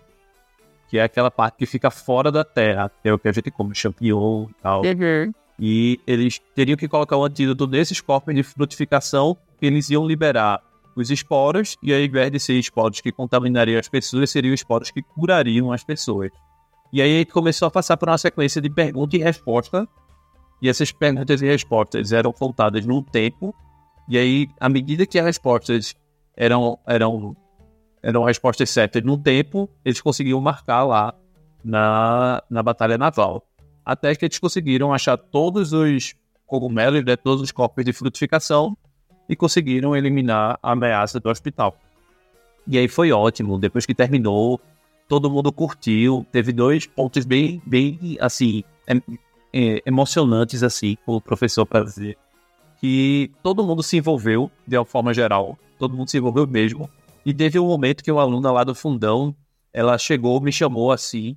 [0.88, 3.74] Que é aquela parte que fica fora da terra, é o que a gente come,
[3.74, 4.82] champignon e tal.
[4.82, 5.32] Uhum.
[5.58, 10.62] E eles teriam que colocar um antídoto nesses corpos de frutificação, que eles iam liberar
[10.96, 15.02] os esporos, e ao invés de ser esporos que contaminariam as pessoas, seriam esporos que
[15.02, 16.30] curariam as pessoas.
[16.92, 19.86] E aí a gente começou a passar por uma sequência de pergunta e resposta,
[20.60, 23.54] e essas perguntas e respostas eram contadas num tempo
[24.10, 25.94] e aí, à medida que as respostas
[26.36, 27.36] eram, eram,
[28.02, 31.14] eram respostas certas no tempo, eles conseguiam marcar lá
[31.62, 33.46] na, na batalha naval.
[33.84, 36.12] Até que eles conseguiram achar todos os
[36.44, 38.76] cogumelos, né, todos os corpos de frutificação
[39.28, 41.78] e conseguiram eliminar a ameaça do hospital.
[42.66, 43.60] E aí foi ótimo.
[43.60, 44.60] Depois que terminou,
[45.08, 46.26] todo mundo curtiu.
[46.32, 48.64] Teve dois pontos bem, bem assim,
[49.86, 52.18] emocionantes, assim, o professor para dizer
[52.80, 55.58] que todo mundo se envolveu, de uma forma geral.
[55.78, 56.88] Todo mundo se envolveu mesmo.
[57.24, 59.36] E teve um momento que uma aluna lá do fundão,
[59.72, 61.36] ela chegou, me chamou assim,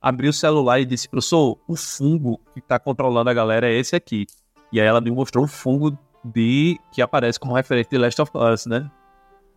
[0.00, 3.96] abriu o celular e disse, professor, o fungo que está controlando a galera é esse
[3.96, 4.26] aqui.
[4.70, 8.30] E aí ela me mostrou o fungo de que aparece como referente de Last of
[8.34, 8.90] Us, né?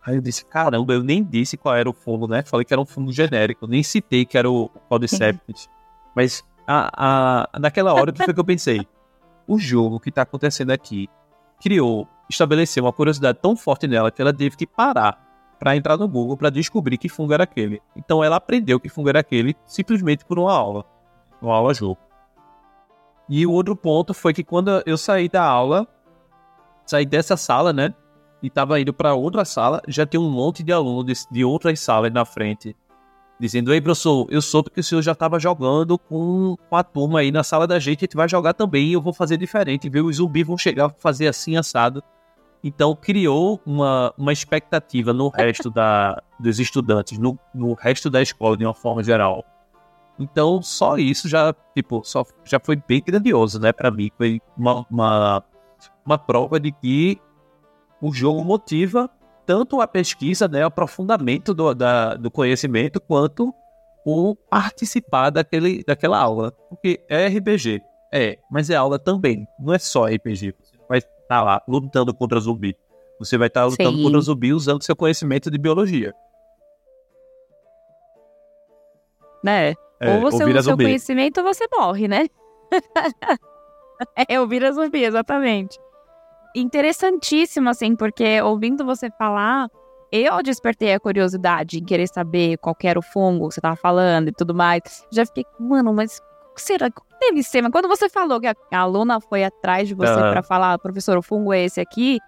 [0.04, 2.42] Aí eu disse, caramba, eu nem disse qual era o fungo, né?
[2.42, 5.68] Falei que era um fungo genérico, nem citei que era o Cordyceps.
[6.14, 6.90] Mas a,
[7.52, 8.86] a, naquela hora, o que foi que eu pensei?
[9.46, 11.08] O jogo que está acontecendo aqui
[11.60, 15.24] criou, estabeleceu uma curiosidade tão forte nela que ela teve que parar
[15.58, 17.80] para entrar no Google para descobrir que fungo era aquele.
[17.94, 20.84] Então ela aprendeu que fungo era aquele simplesmente por uma aula,
[21.40, 21.98] uma aula jogo.
[23.28, 25.86] E o outro ponto foi que quando eu saí da aula,
[26.84, 27.92] saí dessa sala, né?
[28.42, 31.80] E tava indo para outra sala, já tinha um monte de alunos de, de outras
[31.80, 32.76] salas na frente,
[33.38, 37.30] dizendo: Ei, professor, eu soube que o senhor já estava jogando com, a turma aí
[37.30, 40.06] na sala da gente, a gente vai jogar também, eu vou fazer diferente, viu?
[40.06, 42.02] Os zumbis vão chegar fazer assim assado.
[42.64, 48.56] Então criou uma, uma expectativa no resto da, dos estudantes, no, no resto da escola
[48.56, 49.44] de uma forma geral.
[50.18, 54.10] Então só isso já, tipo, só, já foi bem grandioso, né, para mim.
[54.16, 55.44] Foi uma, uma,
[56.04, 57.20] uma prova de que
[58.00, 59.10] o jogo motiva
[59.46, 63.54] tanto a pesquisa, né, o aprofundamento do, da, do conhecimento, quanto
[64.04, 66.52] o participar daquele, daquela aula.
[66.68, 67.80] Porque é RPG,
[68.12, 70.54] é, mas é aula também, não é só RPG
[71.26, 72.76] tá lá lutando contra zumbi.
[73.18, 74.02] Você vai estar tá lutando Sim.
[74.02, 76.14] contra zumbi usando seu conhecimento de biologia.
[79.42, 79.74] Né?
[80.00, 82.26] É, ou você usa seu conhecimento ou você morre, né?
[84.28, 85.78] é, ouvir a zumbi, exatamente.
[86.58, 89.68] Interessantíssimo, assim, porque ouvindo você falar,
[90.10, 94.28] eu despertei a curiosidade em querer saber qual era o fungo que você tava falando
[94.28, 94.80] e tudo mais.
[95.12, 96.18] Já fiquei, mano, mas
[96.56, 97.60] será que deve ser?
[97.60, 100.32] Mas quando você falou que a, aluna foi atrás de você uhum.
[100.32, 102.18] para falar, professor, o fungo é esse aqui,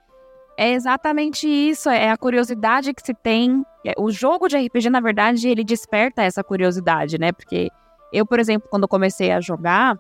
[0.59, 3.65] é exatamente isso, é a curiosidade que se tem.
[3.87, 7.33] É, o jogo de RPG, na verdade, ele desperta essa curiosidade, né?
[7.33, 7.71] Porque
[8.13, 9.99] eu, por exemplo, quando comecei a jogar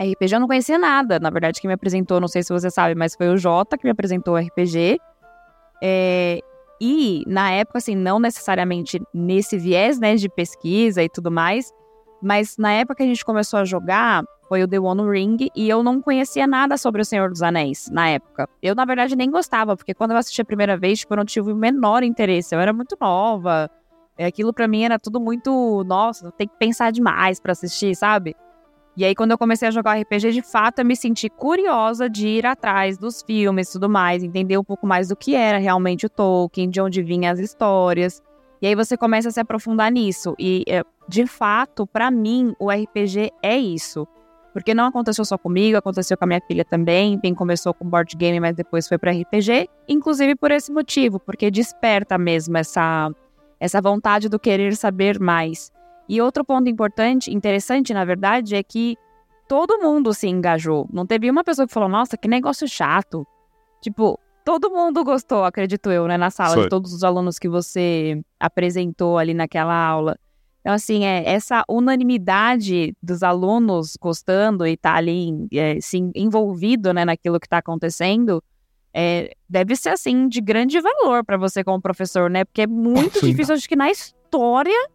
[0.00, 1.18] RPG, eu não conhecia nada.
[1.18, 3.84] Na verdade, quem me apresentou, não sei se você sabe, mas foi o Jota que
[3.84, 4.98] me apresentou o RPG.
[5.82, 6.40] É,
[6.80, 11.72] e, na época, assim, não necessariamente nesse viés, né, de pesquisa e tudo mais,
[12.20, 15.68] mas na época que a gente começou a jogar, foi o The One Ring, e
[15.68, 18.48] eu não conhecia nada sobre o Senhor dos Anéis na época.
[18.62, 21.24] Eu, na verdade, nem gostava, porque quando eu assisti a primeira vez, tipo, eu não
[21.24, 22.54] tive o menor interesse.
[22.54, 23.70] Eu era muito nova.
[24.18, 25.82] Aquilo para mim era tudo muito.
[25.86, 28.36] Nossa, tem que pensar demais para assistir, sabe?
[28.96, 32.28] E aí, quando eu comecei a jogar RPG, de fato, eu me senti curiosa de
[32.28, 36.04] ir atrás dos filmes e tudo mais, entender um pouco mais do que era realmente
[36.04, 38.22] o Tolkien, de onde vinham as histórias.
[38.60, 40.34] E aí você começa a se aprofundar nisso.
[40.38, 44.06] E, é, de fato, para mim, o RPG é isso.
[44.52, 47.18] Porque não aconteceu só comigo, aconteceu com a minha filha também.
[47.18, 49.68] Quem começou com board game, mas depois foi para RPG.
[49.88, 53.10] Inclusive por esse motivo, porque desperta mesmo essa,
[53.58, 55.72] essa vontade do querer saber mais.
[56.08, 58.96] E outro ponto importante, interessante, na verdade, é que
[59.48, 60.88] todo mundo se engajou.
[60.92, 63.26] Não teve uma pessoa que falou, nossa, que negócio chato.
[63.80, 66.62] Tipo, todo mundo gostou, acredito eu, né, na sala, Foi.
[66.64, 70.16] de todos os alunos que você apresentou ali naquela aula.
[70.60, 77.04] Então, assim, é, essa unanimidade dos alunos gostando e tá ali é, se envolvido né,
[77.04, 78.42] naquilo que está acontecendo,
[78.94, 82.44] é, deve ser, assim, de grande valor para você como professor, né?
[82.44, 83.26] Porque é muito Sim.
[83.26, 84.88] difícil, acho que na história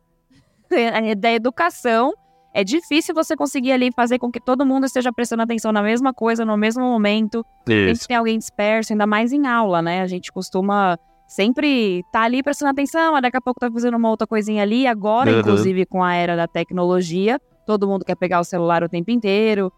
[1.17, 2.13] da educação,
[2.53, 6.13] é difícil você conseguir ali fazer com que todo mundo esteja prestando atenção na mesma
[6.13, 7.45] coisa, no mesmo momento.
[7.67, 8.07] Isso.
[8.07, 10.01] Tem alguém disperso, ainda mais em aula, né?
[10.01, 13.95] A gente costuma sempre estar tá ali prestando atenção, mas daqui a pouco tá fazendo
[13.95, 14.87] uma outra coisinha ali.
[14.87, 15.39] Agora, uhum.
[15.39, 19.71] inclusive, com a era da tecnologia, todo mundo quer pegar o celular o tempo inteiro.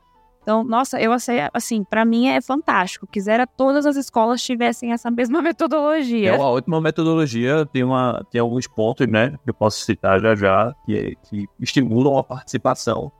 [0.49, 3.05] Então, nossa, eu achei, assim, para mim é fantástico.
[3.05, 6.31] Quisera todas as escolas tivessem essa mesma metodologia.
[6.31, 10.33] É uma ótima metodologia, tem, uma, tem alguns pontos, né, que eu posso citar já
[10.33, 13.11] já, que, que estimulam a participação,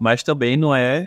[0.00, 1.06] mas também não é,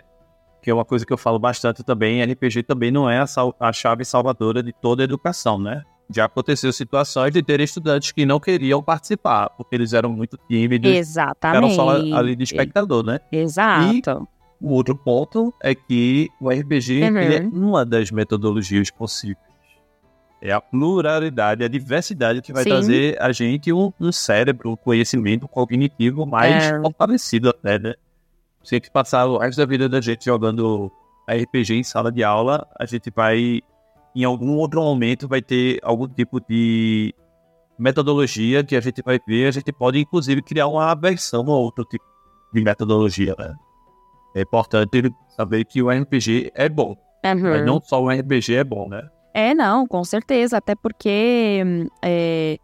[0.62, 3.26] que é uma coisa que eu falo bastante também, RPG também não é a,
[3.58, 5.82] a chave salvadora de toda a educação, né?
[6.14, 10.92] Já aconteceu situações de ter estudantes que não queriam participar, porque eles eram muito tímidos.
[10.92, 11.56] Exatamente.
[11.56, 13.18] Eram só ali de espectador, né?
[13.32, 14.28] Exato.
[14.62, 17.18] O outro ponto é que o RPG uhum.
[17.18, 19.36] é uma das metodologias possíveis.
[20.40, 22.70] É a pluralidade, a diversidade que vai Sim.
[22.70, 26.80] trazer a gente um, um, cérebro, um conhecimento cognitivo mais é.
[26.80, 27.94] fortalecido até, né?
[28.62, 30.92] Se a gente passar o resto da vida da gente jogando
[31.28, 33.60] RPG em sala de aula, a gente vai
[34.14, 37.12] em algum outro momento vai ter algum tipo de
[37.78, 41.84] metodologia que a gente vai ver, a gente pode inclusive criar uma aversão a outro
[41.84, 42.04] tipo
[42.52, 43.56] de metodologia, né?
[44.34, 47.42] É importante saber que o RPG é bom, uhum.
[47.42, 49.02] mas não só o RPG é bom, né?
[49.34, 51.62] É, não, com certeza, até porque
[52.02, 52.58] é,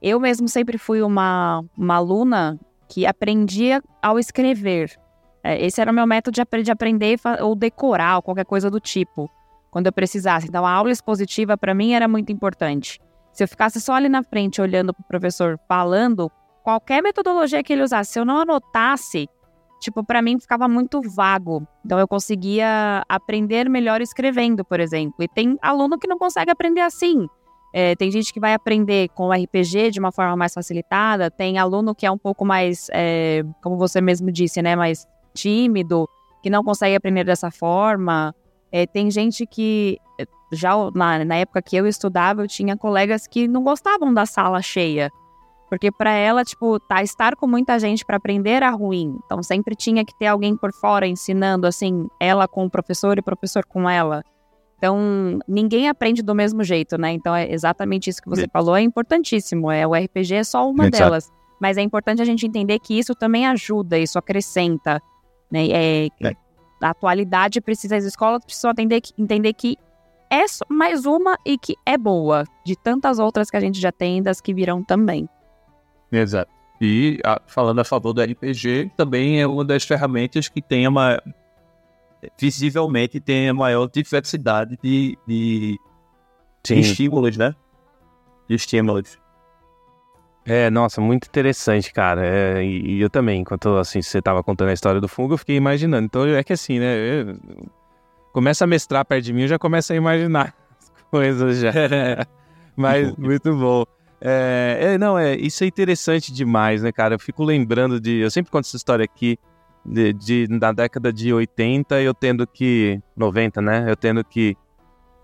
[0.00, 2.58] Eu mesmo sempre fui uma, uma aluna
[2.88, 4.96] que aprendia ao escrever.
[5.42, 8.78] É, esse era o meu método de, de aprender ou decorar, ou qualquer coisa do
[8.78, 9.30] tipo,
[9.70, 10.46] quando eu precisasse.
[10.46, 13.00] Então, a aula expositiva para mim era muito importante.
[13.32, 16.30] Se eu ficasse só ali na frente olhando para o professor falando,
[16.62, 19.28] qualquer metodologia que ele usasse, se eu não anotasse,
[19.82, 21.66] tipo, para mim ficava muito vago.
[21.84, 25.16] Então eu conseguia aprender melhor escrevendo, por exemplo.
[25.20, 27.26] E tem aluno que não consegue aprender assim.
[27.74, 31.58] É, tem gente que vai aprender com o RPG de uma forma mais facilitada, tem
[31.58, 36.06] aluno que é um pouco mais, é, como você mesmo disse, né, mais tímido,
[36.42, 38.34] que não consegue aprender dessa forma.
[38.70, 39.98] É, tem gente que,
[40.52, 44.60] já na, na época que eu estudava, eu tinha colegas que não gostavam da sala
[44.60, 45.10] cheia.
[45.72, 49.18] Porque para ela, tipo, tá, estar com muita gente para aprender era ruim.
[49.24, 53.20] Então sempre tinha que ter alguém por fora ensinando, assim, ela com o professor e
[53.20, 54.22] o professor com ela.
[54.76, 57.12] Então, ninguém aprende do mesmo jeito, né?
[57.12, 59.70] Então, é exatamente isso que você falou, é importantíssimo.
[59.70, 61.30] É, o RPG é só uma delas.
[61.58, 65.00] Mas é importante a gente entender que isso também ajuda, isso acrescenta.
[65.50, 65.68] Né?
[65.68, 66.36] É, é.
[66.82, 69.78] A atualidade precisa, as escolas precisam entender que, entender que
[70.30, 74.22] é mais uma e que é boa, de tantas outras que a gente já tem,
[74.22, 75.26] das que virão também.
[76.12, 76.50] Exato.
[76.80, 81.22] E a, falando a favor do RPG, também é uma das ferramentas que tem uma,
[82.38, 85.78] visivelmente tem a maior diversidade de, de,
[86.62, 87.54] de estímulos, né?
[88.48, 89.18] De estímulos.
[90.44, 92.24] É, nossa, muito interessante, cara.
[92.24, 95.38] É, e, e, eu também, enquanto assim, você estava contando a história do fungo, eu
[95.38, 96.04] fiquei imaginando.
[96.04, 96.96] Então é que assim, né?
[96.96, 97.38] Eu,
[98.32, 101.72] começa a mestrar perto de mim, eu já começo a imaginar as coisas já.
[102.76, 103.84] Mas muito bom.
[104.24, 107.16] É, é, não, é, isso é interessante demais, né, cara?
[107.16, 108.18] Eu fico lembrando de.
[108.18, 109.36] Eu sempre conto essa história aqui
[109.84, 113.00] de, de, na década de 80, eu tendo que.
[113.16, 113.90] 90, né?
[113.90, 114.56] Eu tendo que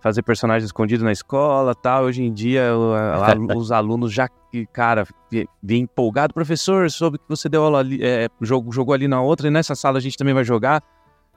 [0.00, 2.04] fazer personagens escondidos na escola tal.
[2.04, 2.72] Hoje em dia,
[3.56, 4.28] os alunos já,
[4.72, 5.06] cara,
[5.62, 6.34] vem empolgado.
[6.34, 9.76] Professor, soube que você deu aula ali, é, jogou, jogou ali na outra, e nessa
[9.76, 10.82] sala a gente também vai jogar.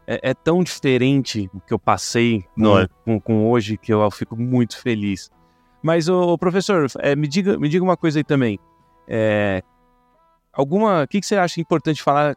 [0.08, 2.88] É, é tão diferente o que eu passei no, é?
[3.06, 5.30] com, com, hoje que eu, eu, fico muito feliz.
[5.82, 8.60] Mas, o professor, é, me, diga, me diga uma coisa aí também.
[9.08, 9.64] É,
[10.54, 11.04] alguma.
[11.04, 12.36] O que, que você acha importante falar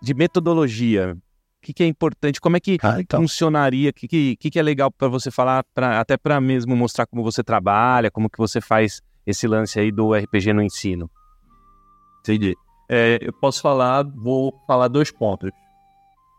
[0.00, 1.16] de metodologia?
[1.58, 2.40] O que, que é importante?
[2.40, 3.20] Como é que ah, então.
[3.20, 3.90] funcionaria?
[3.90, 7.22] O que, que, que é legal para você falar, pra, até para mesmo mostrar como
[7.22, 11.10] você trabalha, como que você faz esse lance aí do RPG no ensino?
[12.20, 12.54] Entendi.
[12.88, 15.50] É, eu posso falar, vou falar dois pontos.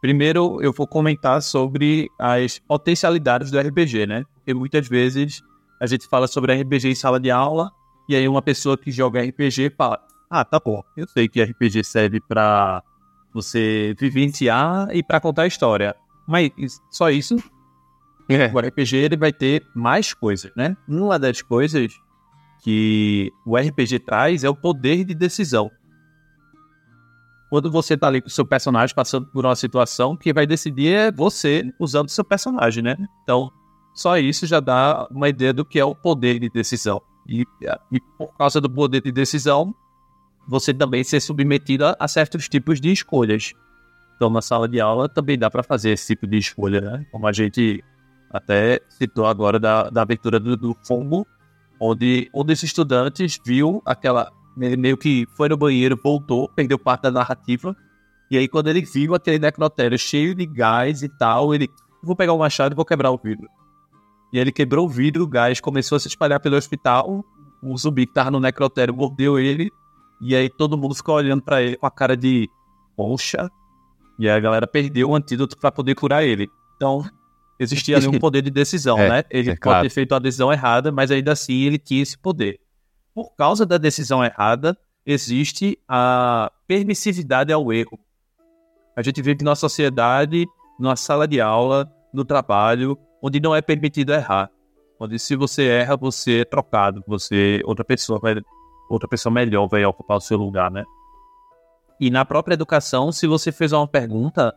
[0.01, 4.23] Primeiro, eu vou comentar sobre as potencialidades do RPG, né?
[4.35, 5.41] Porque muitas vezes
[5.79, 7.71] a gente fala sobre RPG em sala de aula,
[8.07, 10.83] e aí uma pessoa que joga RPG fala: ah, tá bom.
[10.95, 12.83] Eu sei que RPG serve para
[13.33, 15.95] você vivenciar e para contar história.
[16.27, 16.51] Mas
[16.89, 17.35] só isso?
[18.27, 18.47] É.
[18.47, 20.75] O RPG ele vai ter mais coisas, né?
[20.87, 21.93] Uma das coisas
[22.63, 25.69] que o RPG traz é o poder de decisão.
[27.49, 30.87] Quando você tá ali com o seu personagem passando por uma situação, que vai decidir
[30.87, 32.97] é você usando o seu personagem, né?
[33.23, 33.51] Então,
[33.95, 37.01] só isso já dá uma ideia do que é o poder de decisão.
[37.27, 37.45] E,
[37.91, 39.73] e por causa do poder de decisão,
[40.47, 43.53] você também ser submetido a, a certos tipos de escolhas.
[44.15, 47.05] Então, na sala de aula também dá para fazer esse tipo de escolha, né?
[47.09, 47.83] Como a gente
[48.29, 50.77] até citou agora da, da abertura do, do
[51.79, 54.31] onde um desses estudantes viu aquela.
[54.57, 57.75] Meio que foi no banheiro, voltou, perdeu parte da narrativa.
[58.31, 61.69] E aí, quando ele viu aquele necrotério cheio de gás e tal, ele.
[62.01, 63.49] Vou pegar o machado e vou quebrar o vidro.
[64.35, 67.23] E ele quebrou o vidro, o gás começou a se espalhar pelo hospital.
[67.63, 69.71] O zumbi que tava no necrotério mordeu ele
[70.19, 72.49] e aí todo mundo ficou olhando para ele com a cara de
[72.97, 73.49] poxa.
[74.19, 76.49] E aí a galera perdeu o antídoto para poder curar ele.
[76.75, 77.09] Então,
[77.57, 79.23] existia ali um poder de decisão, é, né?
[79.29, 79.83] Ele é pode claro.
[79.83, 82.59] ter feito a decisão errada, mas ainda assim ele tinha esse poder.
[83.13, 87.97] Por causa da decisão errada, existe a permissividade ao erro.
[88.97, 90.45] A gente vive numa sociedade,
[90.77, 94.51] numa sala de aula, no trabalho, onde não é permitido errar.
[94.99, 98.35] Onde se você erra, você é trocado, você outra pessoa vai
[98.87, 100.83] outra pessoa melhor vai ocupar o seu lugar, né?
[101.99, 104.53] E na própria educação, se você fez uma pergunta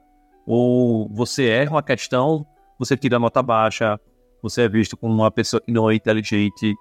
[0.47, 2.47] ou você erra uma questão,
[2.79, 3.99] você tira nota baixa,
[4.43, 6.75] você é visto como uma pessoa que não é inteligente,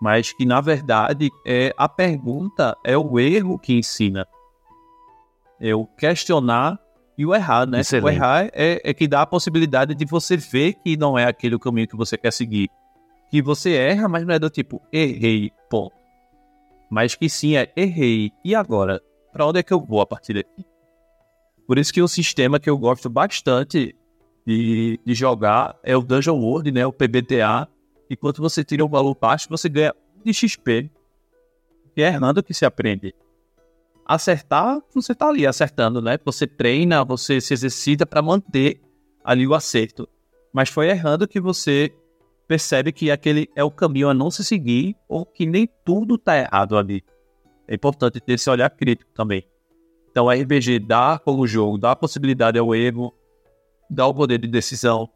[0.00, 4.26] mas que na verdade é a pergunta é o erro que ensina.
[5.60, 6.80] É o questionar
[7.16, 7.80] e o errar, né?
[7.80, 8.04] Excelente.
[8.04, 11.54] O errar é, é que dá a possibilidade de você ver que não é aquele
[11.54, 12.68] o caminho que você quer seguir.
[13.30, 16.04] Que você erra, mas não é do tipo, errei, ponto
[16.94, 18.30] mas que sim é errei.
[18.44, 19.02] E agora?
[19.32, 20.64] Para onde é que eu vou a partir daqui?
[21.66, 23.96] Por isso que um sistema que eu gosto bastante
[24.46, 26.86] de, de jogar é o Dungeon World, né?
[26.86, 27.66] O PBTA.
[28.08, 29.92] Enquanto você tira um valor baixo, você ganha
[30.24, 30.88] de XP.
[31.82, 33.12] porque é errando que se aprende.
[34.06, 36.18] Acertar, você tá ali acertando, né?
[36.24, 38.80] Você treina, você se exercita para manter
[39.24, 40.08] ali o acerto.
[40.52, 41.92] Mas foi errando que você
[42.46, 46.36] percebe que aquele é o caminho a não se seguir ou que nem tudo tá
[46.36, 47.02] errado ali.
[47.66, 49.44] É importante ter esse olhar crítico também.
[50.10, 53.12] Então, o RPG dá como jogo, dá a possibilidade ao erro,
[53.90, 55.08] dá o poder de decisão,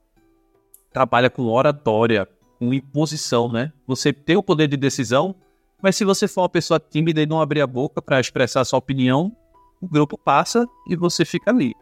[0.92, 2.26] trabalha com oratória,
[2.58, 3.72] com imposição, né?
[3.86, 5.36] Você tem o poder de decisão,
[5.82, 8.78] mas se você for uma pessoa tímida e não abrir a boca para expressar sua
[8.78, 9.32] opinião,
[9.80, 11.74] o grupo passa e você fica ali.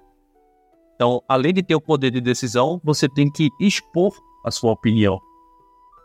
[0.95, 4.13] Então, além de ter o poder de decisão, você tem que expor
[4.45, 5.21] a sua opinião.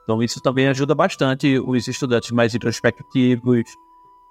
[0.03, 3.63] Então, isso também ajuda bastante os estudantes mais introspectivos,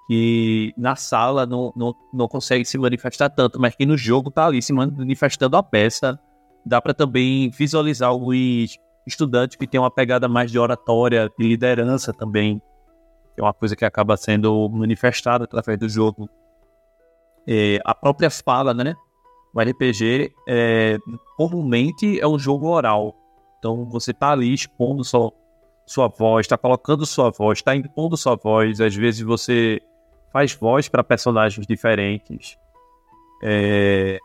[0.07, 4.45] que na sala não, não, não consegue se manifestar tanto, mas que no jogo está
[4.45, 6.19] ali se manifestando a peça.
[6.65, 12.13] Dá para também visualizar alguns estudantes que têm uma pegada mais de oratória, de liderança
[12.13, 12.61] também,
[13.33, 16.29] que é uma coisa que acaba sendo manifestada através do jogo.
[17.47, 18.95] É, a própria fala, né?
[19.53, 20.97] O RPG é,
[21.35, 23.15] comumente é um jogo oral.
[23.59, 25.31] Então você está ali expondo sua,
[25.85, 28.79] sua voz, está colocando sua voz, está impondo sua voz.
[28.79, 29.81] Às vezes você
[30.31, 32.57] faz voz para personagens diferentes.
[33.43, 34.19] É,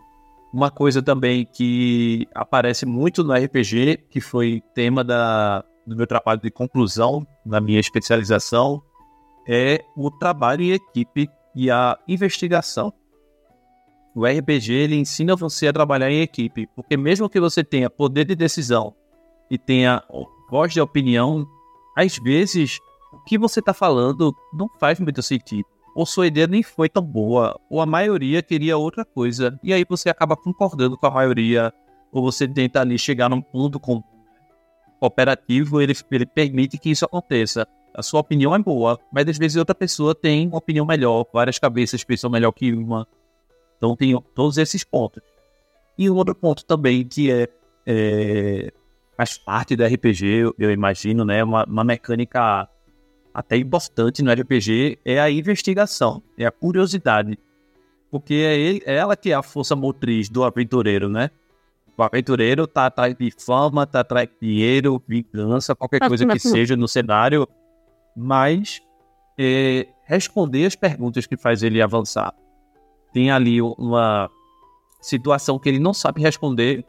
[0.53, 6.41] uma coisa também que aparece muito no RPG, que foi tema da, do meu trabalho
[6.41, 8.83] de conclusão na minha especialização,
[9.49, 12.93] é o trabalho em equipe e a investigação.
[14.15, 18.25] O RPG ele ensina você a trabalhar em equipe, porque mesmo que você tenha poder
[18.25, 18.95] de decisão
[19.51, 20.03] e tenha
[20.51, 21.47] voz de opinião,
[21.97, 22.79] às vezes
[23.13, 25.67] o que você está falando não faz muito sentido
[25.97, 29.83] ou sua ideia nem foi tão boa, ou a maioria queria outra coisa, e aí
[29.89, 31.73] você acaba concordando com a maioria,
[32.13, 34.05] ou você tenta ali chegar num ponto com
[35.01, 37.67] cooperativo, ele, ele permite que isso aconteça.
[37.97, 41.59] A sua opinião é boa, mas às vezes outra pessoa tem uma opinião melhor, várias
[41.59, 43.09] cabeças pensam melhor que uma.
[43.79, 45.23] Então tem todos esses pontos.
[45.97, 47.49] E um outro ponto também que é,
[47.87, 48.73] é
[49.17, 51.43] faz parte da RPG, eu, eu imagino, né?
[51.43, 52.69] Uma, uma mecânica
[53.33, 57.39] até importante no RPG é a investigação, é a curiosidade.
[58.11, 61.31] Porque é, ele, é ela que é a força motriz do aventureiro, né?
[61.97, 66.77] O aventureiro tá atrás de fama, tá atrás de dinheiro, vingança, qualquer coisa que seja
[66.77, 67.49] no cenário,
[68.17, 68.81] mas
[69.39, 72.35] é, responder as perguntas que faz ele avançar.
[73.13, 74.31] Tem ali uma
[75.01, 76.85] situação que ele não sabe responder,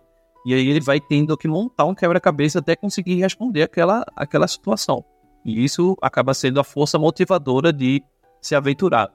[0.45, 5.03] e aí ele vai tendo que montar um quebra-cabeça até conseguir responder aquela, aquela situação.
[5.43, 8.01] E isso acaba sendo a força motivadora de
[8.41, 9.13] se aventurar.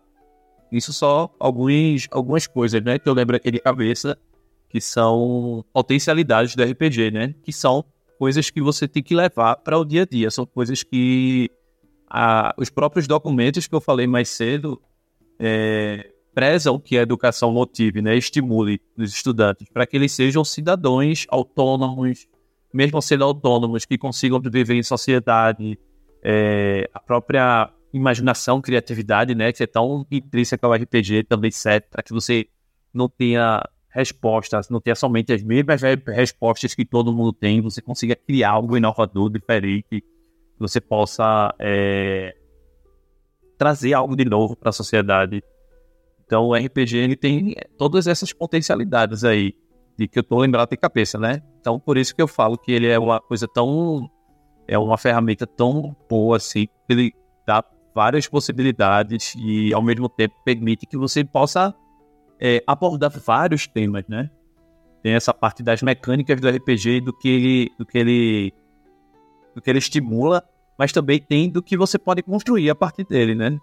[0.70, 2.98] Isso só alguns, algumas coisas, né?
[2.98, 4.16] Que eu lembro aqui de cabeça,
[4.68, 7.34] que são potencialidades do RPG, né?
[7.42, 7.84] Que são
[8.18, 10.30] coisas que você tem que levar para o dia a dia.
[10.30, 11.50] São coisas que
[12.14, 14.78] a, os próprios documentos que eu falei mais cedo
[15.40, 18.14] é, prezam que a educação motive, né?
[18.14, 22.28] Estimule os estudantes para que eles sejam cidadãos autônomos,
[22.72, 25.78] mesmo sendo autônomos, que consigam viver em sociedade,
[26.22, 32.02] é, a própria imaginação, criatividade, né, que é tão intrínseca ao RPG, também serve para
[32.02, 32.46] que você
[32.92, 38.16] não tenha respostas, não tenha somente as mesmas respostas que todo mundo tem, você consiga
[38.16, 40.02] criar algo inovador, diferente,
[40.62, 42.34] você possa é,
[43.58, 45.42] trazer algo de novo para a sociedade.
[46.24, 49.54] Então o RPG ele tem todas essas potencialidades aí,
[49.98, 51.42] de que eu estou lembrado de cabeça, né?
[51.60, 54.08] Então por isso que eu falo que ele é uma coisa tão
[54.66, 57.12] é uma ferramenta tão boa assim, que ele
[57.46, 57.62] dá
[57.94, 61.74] várias possibilidades e ao mesmo tempo permite que você possa
[62.40, 64.30] é, abordar vários temas, né?
[65.02, 68.54] Tem essa parte das mecânicas do RPG, do que ele, do que ele,
[69.54, 70.42] do que ele estimula,
[70.79, 73.59] mas também tem do que você pode construir a partir dele, né?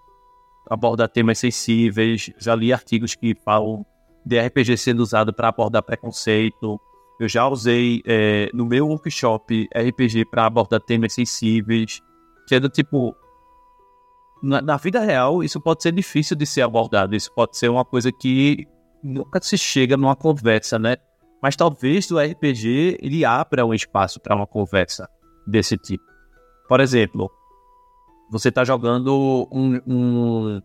[0.70, 3.86] Abordar temas sensíveis, já li artigos que falam
[4.26, 6.80] de RPG sendo usado para abordar preconceito,
[7.20, 12.02] eu já usei é, no meu workshop RPG para abordar temas sensíveis,
[12.48, 13.14] sendo tipo.
[14.42, 17.14] Na, na, vida real, isso pode ser difícil de ser abordado.
[17.14, 18.66] Isso pode ser uma coisa que
[19.04, 20.96] nunca se chega numa conversa, né?
[21.42, 25.10] Mas talvez o RPG ele abra um espaço para uma conversa
[25.46, 26.09] desse tipo.
[26.70, 27.32] Por exemplo,
[28.30, 30.62] você está jogando um, um,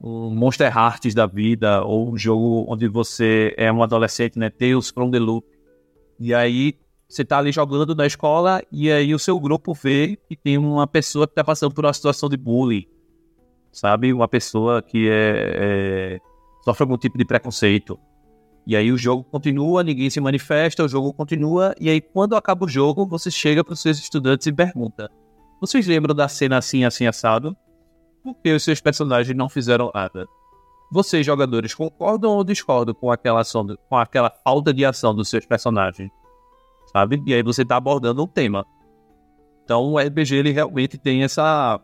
[0.00, 4.48] um, Monster Hearts da vida, ou um jogo onde você é um adolescente, né?
[4.48, 5.44] Tales from the Loop.
[6.20, 6.78] E aí
[7.08, 10.86] você tá ali jogando na escola e aí o seu grupo vê que tem uma
[10.86, 12.86] pessoa que tá passando por uma situação de bullying,
[13.72, 14.12] sabe?
[14.12, 16.20] Uma pessoa que é, é,
[16.64, 17.98] sofre algum tipo de preconceito.
[18.64, 22.64] E aí o jogo continua, ninguém se manifesta, o jogo continua, e aí quando acaba
[22.64, 25.10] o jogo, você chega para os seus estudantes e pergunta:
[25.62, 27.56] Vocês lembram da cena assim, assim, assado?
[28.22, 30.26] porque os seus personagens não fizeram nada.
[30.90, 35.46] Vocês, jogadores, concordam ou discordam com aquela, ação, com aquela falta de ação dos seus
[35.46, 36.10] personagens?
[36.92, 37.22] Sabe?
[37.26, 38.66] E aí você está abordando um tema.
[39.64, 41.80] Então o RPG ele realmente tem essa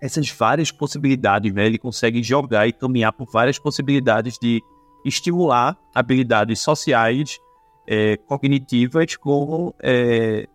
[0.00, 1.66] essas várias possibilidades, né?
[1.66, 4.62] Ele consegue jogar e caminhar por várias possibilidades de
[5.04, 7.38] estimular habilidades sociais,
[7.86, 10.46] é, cognitivas, como é,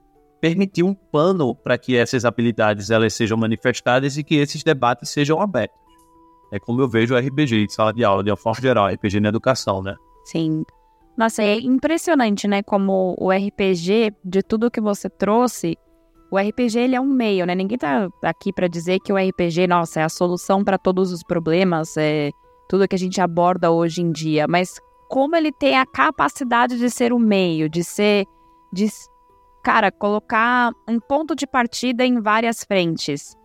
[0.42, 5.42] permitir um pano para que essas habilidades elas sejam manifestadas e que esses debates sejam
[5.42, 5.78] abertos.
[6.52, 9.20] É como eu vejo o RPG em sala de aula, de uma forma geral, RPG
[9.20, 9.96] na educação, né?
[10.26, 10.64] Sim.
[11.18, 12.64] Nossa, é impressionante, né?
[12.64, 15.78] Como o RPG, de tudo que você trouxe,
[16.32, 17.54] o RPG ele é um meio, né?
[17.54, 21.22] Ninguém tá aqui para dizer que o RPG, nossa, é a solução para todos os
[21.24, 22.32] problemas, é
[22.68, 24.80] tudo que a gente aborda hoje em dia, mas
[25.10, 28.26] como ele tem a capacidade de ser um meio, de ser
[28.72, 28.88] de
[29.64, 33.36] cara, colocar um ponto de partida em várias frentes.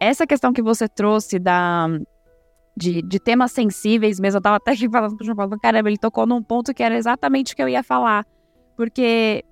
[0.00, 1.88] Essa questão que você trouxe da
[2.76, 5.98] de, de temas sensíveis mesmo, eu tava até aqui falando pro João Paulo, caramba, ele
[5.98, 8.24] tocou num ponto que era exatamente o que eu ia falar.
[8.76, 9.44] Porque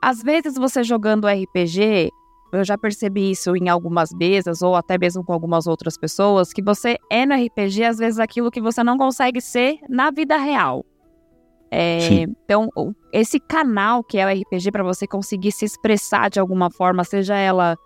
[0.00, 2.10] às vezes você jogando RPG,
[2.52, 6.62] eu já percebi isso em algumas mesas, ou até mesmo com algumas outras pessoas, que
[6.62, 10.84] você é no RPG, às vezes, aquilo que você não consegue ser na vida real.
[11.76, 12.68] É, então,
[13.12, 17.36] esse canal que é o RPG para você conseguir se expressar de alguma forma, seja
[17.36, 17.76] ela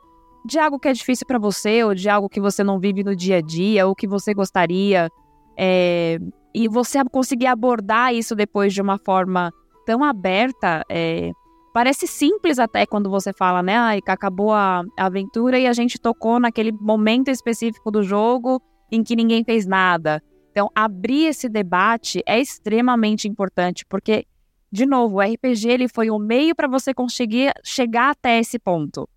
[0.45, 3.17] de algo que é difícil para você, ou de algo que você não vive no
[3.17, 5.09] dia a dia, ou que você gostaria,
[5.57, 6.19] é,
[6.55, 9.53] e você conseguir abordar isso depois de uma forma
[9.87, 11.33] tão aberta, é,
[11.79, 13.77] Parece simples até quando você fala, né?
[13.77, 18.61] Ai, acabou a aventura e a gente tocou naquele momento específico do jogo
[18.91, 20.21] em que ninguém fez nada.
[20.59, 24.27] Então, abrir esse debate é extremamente importante, porque,
[24.73, 29.09] de novo, o RPG ele foi o meio para você conseguir chegar até esse ponto.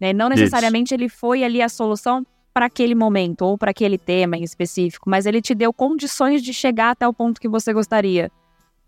[0.00, 0.12] Né?
[0.12, 4.42] Não necessariamente ele foi ali a solução para aquele momento ou para aquele tema em
[4.42, 8.28] específico, mas ele te deu condições de chegar até o ponto que você gostaria.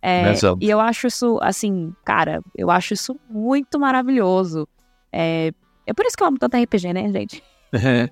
[0.03, 4.67] É, e eu acho isso, assim, cara, eu acho isso muito maravilhoso.
[5.13, 5.53] É,
[5.87, 7.41] é por isso que eu amo tanto RPG, né, gente?
[7.73, 8.11] É,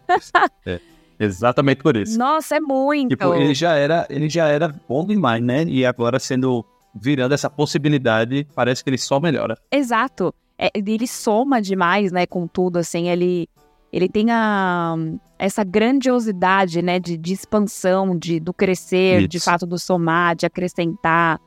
[1.19, 2.19] exatamente por isso.
[2.19, 3.11] Nossa, é muito.
[3.11, 5.64] Tipo, ele já era, ele já era bom demais, né?
[5.64, 6.64] E agora sendo
[6.95, 9.57] virando essa possibilidade, parece que ele só melhora.
[9.71, 10.35] Exato.
[10.59, 13.49] É, ele soma demais, né, com tudo, assim, ele
[13.91, 14.97] ele tem a,
[15.39, 19.29] essa grandiosidade, né, de, de expansão, de, do crescer, Isso.
[19.29, 21.41] de fato do somar, de acrescentar.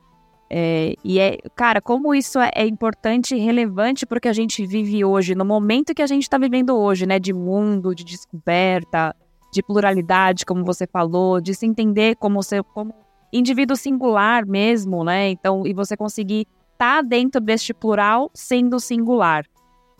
[0.49, 5.05] É, e é, cara, como isso é, é, importante e relevante porque a gente vive
[5.05, 7.19] hoje, no momento que a gente está vivendo hoje, né?
[7.19, 9.15] De mundo, de descoberta,
[9.51, 12.93] de pluralidade, como você falou, de se entender como, ser, como
[13.31, 15.29] indivíduo singular mesmo, né?
[15.29, 19.45] Então, e você conseguir estar tá dentro deste plural sendo singular.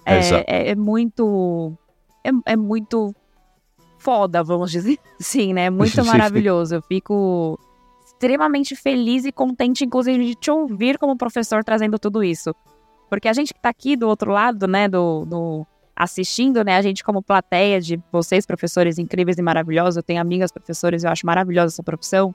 [0.05, 1.73] É, é, é muito.
[2.23, 3.13] É, é, muito
[3.99, 5.69] foda, vamos dizer assim, né?
[5.69, 6.75] Muito maravilhoso.
[6.75, 7.59] Eu fico
[8.05, 12.55] extremamente feliz e contente, inclusive, de te ouvir como professor trazendo tudo isso.
[13.09, 15.67] Porque a gente que tá aqui do outro lado, né, do, do
[16.01, 20.51] assistindo, né, a gente como plateia de vocês, professores incríveis e maravilhosos, eu tenho amigas
[20.51, 22.33] professores, eu acho maravilhosa essa profissão,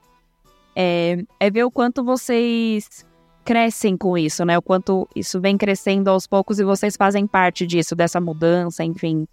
[0.77, 3.05] é, é ver o quanto vocês
[3.45, 7.67] crescem com isso, né, o quanto isso vem crescendo aos poucos e vocês fazem parte
[7.67, 9.27] disso, dessa mudança, enfim.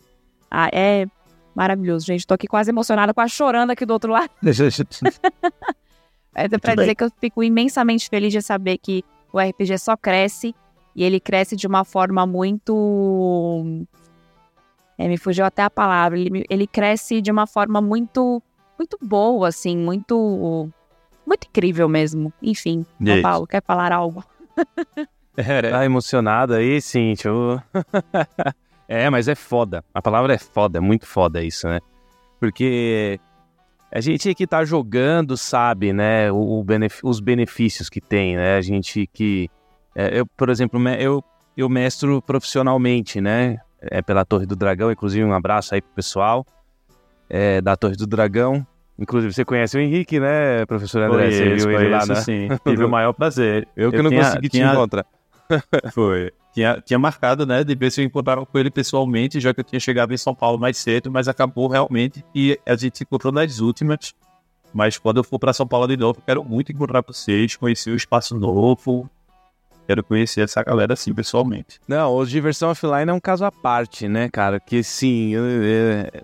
[0.49, 1.05] Ah, é
[1.53, 2.25] maravilhoso, gente.
[2.25, 4.31] Tô aqui quase emocionada, quase chorando aqui do outro lado.
[6.35, 10.55] É para dizer que eu fico imensamente feliz de saber que o RPG só cresce
[10.95, 13.85] e ele cresce de uma forma muito.
[14.97, 16.19] É, me fugiu até a palavra.
[16.19, 18.41] Ele, ele cresce de uma forma muito,
[18.77, 20.69] muito boa, assim, muito,
[21.25, 22.31] muito incrível mesmo.
[22.41, 24.23] Enfim, João Paulo, quer falar algo?
[25.71, 27.31] tá emocionado aí, Cintia?
[28.87, 29.83] é, mas é foda.
[29.93, 31.79] A palavra é foda, é muito foda isso, né?
[32.39, 33.19] Porque
[33.91, 38.57] a gente que tá jogando sabe, né, o, o benef os benefícios que tem, né?
[38.57, 39.49] A gente que.
[39.95, 41.23] É, eu, por exemplo, eu,
[41.55, 43.59] eu mestro profissionalmente, né?
[43.91, 46.45] É pela Torre do Dragão, inclusive um abraço aí pro pessoal
[47.29, 48.65] é, da Torre do Dragão.
[48.97, 51.25] Inclusive, você conhece o Henrique, né, professor André?
[51.25, 52.15] Conheço, você viu ele lá, né?
[52.15, 53.67] Sim, tive o maior prazer.
[53.75, 54.69] Eu que eu não tinha, consegui tinha...
[54.69, 55.05] te encontrar.
[55.93, 56.31] Foi.
[56.53, 59.63] Tinha, tinha marcado, né, de ver se eu encontrava com ele pessoalmente, já que eu
[59.63, 63.33] tinha chegado em São Paulo mais cedo, mas acabou realmente e a gente se encontrou
[63.33, 64.13] nas últimas.
[64.71, 67.95] Mas quando eu for para São Paulo de novo, quero muito encontrar vocês, conhecer o
[67.95, 69.09] espaço novo.
[69.87, 71.79] Quero conhecer essa galera assim pessoalmente.
[71.87, 74.59] Não, o Diversão Offline é um caso à parte, né, cara?
[74.59, 75.33] Que sim,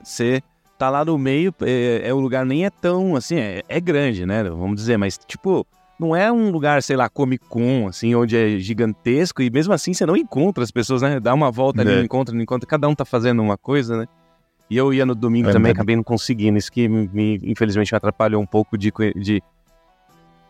[0.03, 0.41] você
[0.77, 4.25] tá lá no meio, é, é, o lugar nem é tão assim, é, é grande,
[4.25, 4.43] né?
[4.43, 5.67] Vamos dizer, mas tipo,
[5.99, 9.93] não é um lugar, sei lá, Comic Con, assim, onde é gigantesco e mesmo assim
[9.93, 11.19] você não encontra as pessoas, né?
[11.19, 11.95] Dá uma volta ali, é.
[11.97, 14.07] não encontra, não encontra, cada um tá fazendo uma coisa, né?
[14.69, 16.57] E eu ia no domingo É também, acabei não conseguindo.
[16.57, 19.41] Isso que me, infelizmente me atrapalhou um pouco de, de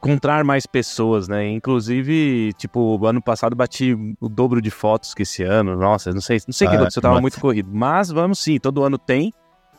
[0.01, 1.47] encontrar mais pessoas, né?
[1.49, 5.75] Inclusive, tipo, ano passado bati o dobro de fotos que esse ano.
[5.75, 7.69] Nossa, não sei, não sei o que Ah, aconteceu, eu tava muito corrido.
[7.71, 9.33] Mas vamos sim, todo ano tem.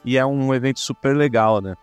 [0.04, 1.74] E é um evento super legal, né?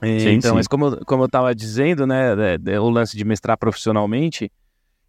[0.00, 0.56] É, Sim, então, sim.
[0.56, 2.32] mas como, eu- como eu tava dizendo, né,
[2.66, 4.50] é, é, o lance de mestrar profissionalmente,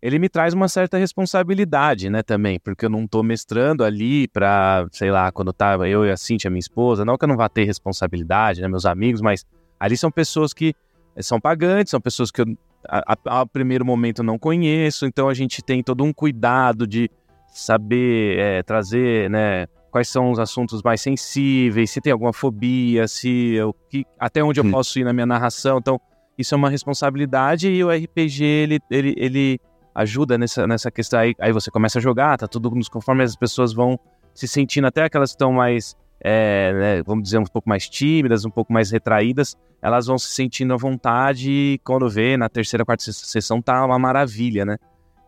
[0.02, 4.86] ele me traz uma certa responsabilidade, né, também, porque eu não tô mestrando ali pra,
[4.92, 7.50] sei lá, quando tava eu e a Cintia, minha esposa, não que eu não vá
[7.50, 9.44] ter responsabilidade, né, meus amigos, mas
[9.80, 10.74] ali são pessoas que
[11.22, 12.46] são pagantes, são pessoas que eu,
[12.88, 17.10] a, a- ao primeiro momento, não conheço, então a gente tem todo um cuidado de
[17.50, 23.54] saber eh, trazer, né, quais são os assuntos mais sensíveis, se tem alguma fobia, se
[23.54, 26.00] eu, que, até onde eu posso ir na minha narração, então
[26.38, 29.60] isso é uma responsabilidade e o RPG, ele, ele, ele
[29.94, 31.18] ajuda nessa, nessa questão.
[31.22, 33.98] Aí, aí você começa a jogar, tá tudo nos- conforme as pessoas vão
[34.34, 35.96] se sentindo, até aquelas que estão mais,
[36.28, 40.30] é, né, vamos dizer, um pouco mais tímidas, um pouco mais retraídas, elas vão se
[40.30, 44.78] sentindo à vontade e quando vê, na terceira, quarta se- sessão, tá uma maravilha, né?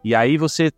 [0.03, 0.71] E aí você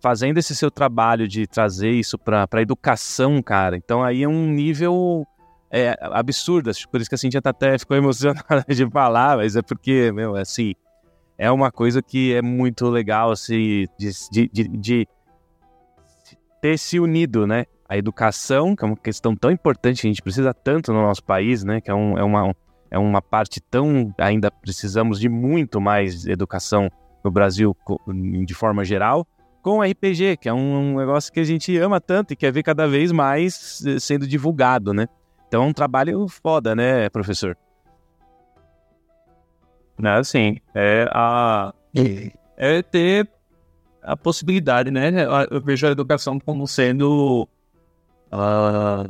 [0.00, 5.26] fazendo esse seu trabalho de trazer isso pra educação, cara, então aí é um nível
[5.70, 9.62] é, absurdo, por isso que a Cintia tá até ficou emocionada de falar, mas é
[9.62, 10.74] porque, meu, assim,
[11.36, 15.08] é uma coisa que é muito legal, assim, de, de, de, de
[16.62, 17.66] ter se unido, né?
[17.88, 21.22] A educação, que é uma questão tão importante, que a gente precisa tanto no nosso
[21.22, 21.80] país, né?
[21.80, 22.54] Que é, um, é, uma,
[22.90, 24.12] é uma parte tão.
[24.18, 26.90] Ainda precisamos de muito mais educação
[27.22, 27.76] no Brasil
[28.44, 29.26] de forma geral,
[29.62, 32.52] com o RPG, que é um, um negócio que a gente ama tanto e quer
[32.52, 35.08] ver cada vez mais eh, sendo divulgado, né?
[35.48, 37.56] Então é um trabalho foda, né, professor?
[39.98, 41.72] né, assim, é a
[42.56, 43.28] é ter
[44.02, 45.10] a possibilidade, né?
[45.50, 47.48] Eu vejo a educação como sendo
[48.30, 49.06] ah,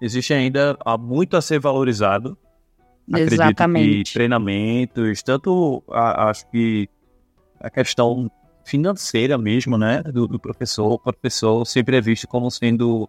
[0.00, 2.36] existe ainda há muito a ser valorizado.
[3.12, 6.88] Acredito que treinamentos, tanto a- acho que
[7.60, 8.30] a questão
[8.64, 13.08] financeira mesmo, né, do, do professor, o professor sempre é visto como sendo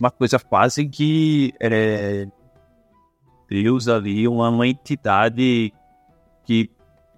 [0.00, 2.28] uma coisa quase que é,
[3.48, 5.74] Deus ali, uma, uma entidade
[6.44, 6.70] que,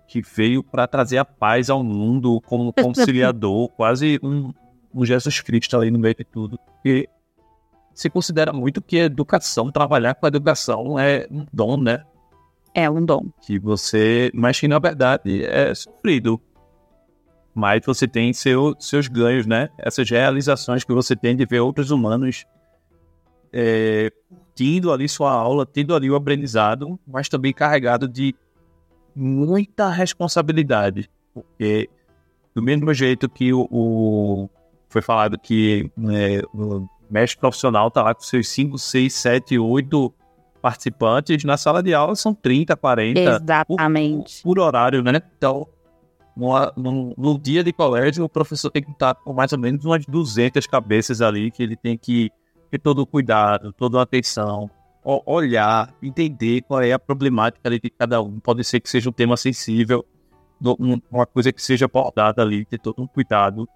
[0.09, 4.51] que veio para trazer a paz ao mundo como conciliador, quase um,
[4.95, 6.59] um Jesus Cristo ali no meio de tudo.
[6.85, 7.09] E
[7.95, 12.05] se considera muito que educação, trabalhar com a educação é um dom, né?
[12.75, 13.31] É um dom.
[13.41, 16.41] que você, mas que na verdade é sofrido.
[17.55, 19.69] Mas você tem seu, seus ganhos, né?
[19.79, 22.45] Essas realizações que você tem de ver outros humanos
[23.53, 24.11] é,
[24.57, 28.35] tendo ali sua aula, tendo ali o aprendizado, mas também carregado de
[29.15, 31.09] muita responsabilidade.
[31.33, 31.89] Porque
[32.53, 34.51] do mesmo jeito que o, o-
[34.95, 40.15] foi falado que né, o mestre profissional tá lá com seus 5, 6, 7, 8
[40.63, 44.41] participantes, na sala de aula são 30, 40 Exatamente.
[44.43, 45.21] por horário, né?
[45.37, 45.67] Então,
[46.37, 50.65] no, dia de colégio, o professor tem que estar com mais ou menos umas 200
[50.69, 52.31] cabeças ali, que ele tem que
[52.71, 54.71] ter todo o cuidado, toda a atenção,
[55.05, 58.39] olhar, entender qual é a problemática ali de cada um.
[58.39, 60.05] Pode ser que seja um tema sensível,
[60.65, 63.69] um- uma coisa que seja abordada ali, ter todo um cuidado.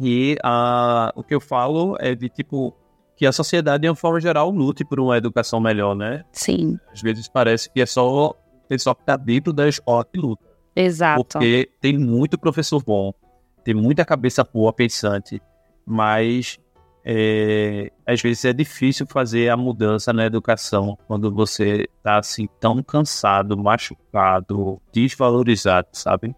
[0.00, 2.74] E ah, o que eu falo é de tipo
[3.16, 6.24] que a sociedade, de uma forma geral, lute por uma educação melhor, né?
[6.32, 8.34] Sim, Às vezes parece que é só o
[8.66, 10.42] pessoal que tá dentro da escola que luta.
[10.74, 11.22] exato.
[11.22, 13.12] Porque tem muito professor bom,
[13.62, 15.38] tem muita cabeça boa pensante,
[15.84, 16.58] mas
[17.04, 22.82] é, às vezes é difícil fazer a mudança na educação quando você tá assim tão
[22.82, 26.34] cansado, machucado, desvalorizado, sabe?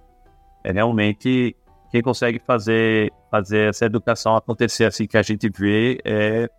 [0.64, 1.54] É realmente
[1.92, 6.50] quem consegue fazer fazer essa educação acontecer assim que a gente vê é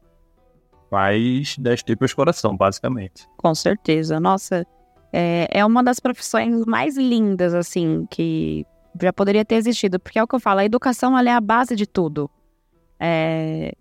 [0.91, 3.27] faz das tripas coração, basicamente.
[3.37, 4.19] Com certeza.
[4.19, 4.63] Nossa,
[5.11, 8.63] é, é uma das profissões mais lindas, assim, que
[9.01, 9.99] já poderia ter existido.
[9.99, 12.29] Porque é o que eu falo, a educação ela é a base de tudo.
[12.99, 13.73] É,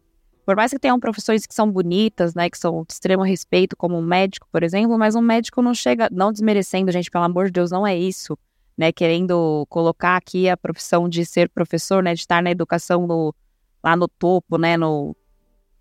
[0.47, 3.99] por mais que tenham profissões que são bonitas, né, que são de extremo respeito, como
[3.99, 7.53] um médico, por exemplo, mas um médico não chega, não desmerecendo, gente, pelo amor de
[7.53, 8.39] Deus, não é isso,
[8.77, 13.35] né, querendo colocar aqui a profissão de ser professor, né, de estar na educação no,
[13.83, 15.17] lá no topo, né, no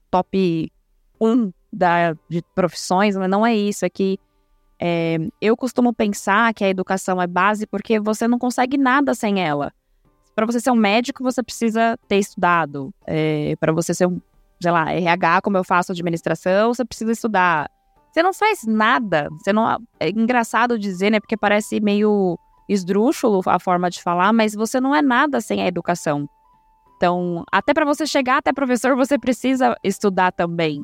[0.10, 0.72] top
[1.20, 4.20] 1 da, de profissões, mas não é isso, é que
[4.84, 9.40] é, eu costumo pensar que a educação é base porque você não consegue nada sem
[9.40, 9.72] ela.
[10.36, 12.92] Para você ser um médico, você precisa ter estudado.
[13.06, 14.20] É, para você ser um,
[14.60, 17.70] sei lá, RH, como eu faço administração, você precisa estudar.
[18.12, 19.30] Você não faz nada.
[19.38, 19.70] Você não
[20.00, 21.20] é engraçado dizer, né?
[21.20, 22.40] Porque parece meio
[22.72, 26.30] esdrúxulo a forma de falar, mas você não é nada sem a educação.
[26.98, 30.84] Então, até para você chegar até professor, você precisa estudar também.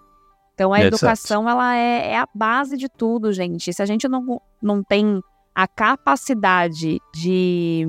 [0.58, 3.72] Então a educação ela é, é, a base de tudo, gente.
[3.72, 5.22] Se a gente não, não tem
[5.54, 7.86] a capacidade de,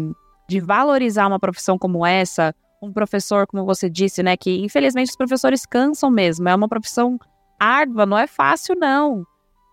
[0.47, 4.37] de valorizar uma profissão como essa, um professor, como você disse, né?
[4.37, 6.47] Que infelizmente os professores cansam mesmo.
[6.47, 7.19] É uma profissão
[7.59, 9.25] árdua, não é fácil, não.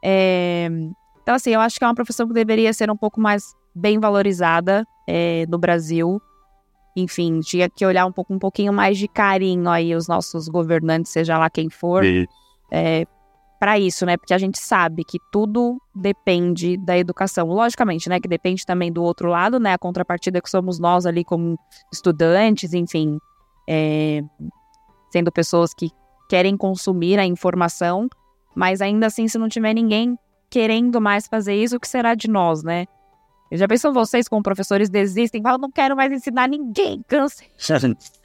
[0.02, 0.70] É...
[1.22, 4.00] Então, assim, eu acho que é uma profissão que deveria ser um pouco mais bem
[4.00, 6.22] valorizada é, no Brasil.
[6.96, 11.12] Enfim, tinha que olhar um, pouco, um pouquinho mais de carinho aí os nossos governantes,
[11.12, 12.04] seja lá quem for,
[12.72, 13.06] é,
[13.60, 14.16] para isso, né?
[14.16, 17.48] Porque a gente sabe que tudo depende da educação.
[17.48, 18.20] Logicamente, né?
[18.20, 19.74] Que depende também do outro lado, né?
[19.74, 21.58] A contrapartida que somos nós ali como
[21.92, 23.18] estudantes, enfim,
[23.68, 24.22] é,
[25.12, 25.90] sendo pessoas que
[26.30, 28.08] querem consumir a informação,
[28.56, 30.18] mas ainda assim, se não tiver ninguém
[30.50, 32.86] querendo mais fazer isso, o que será de nós, né?
[33.50, 37.48] Eu já pensou vocês como professores desistem, falam, não quero mais ensinar ninguém, cansei.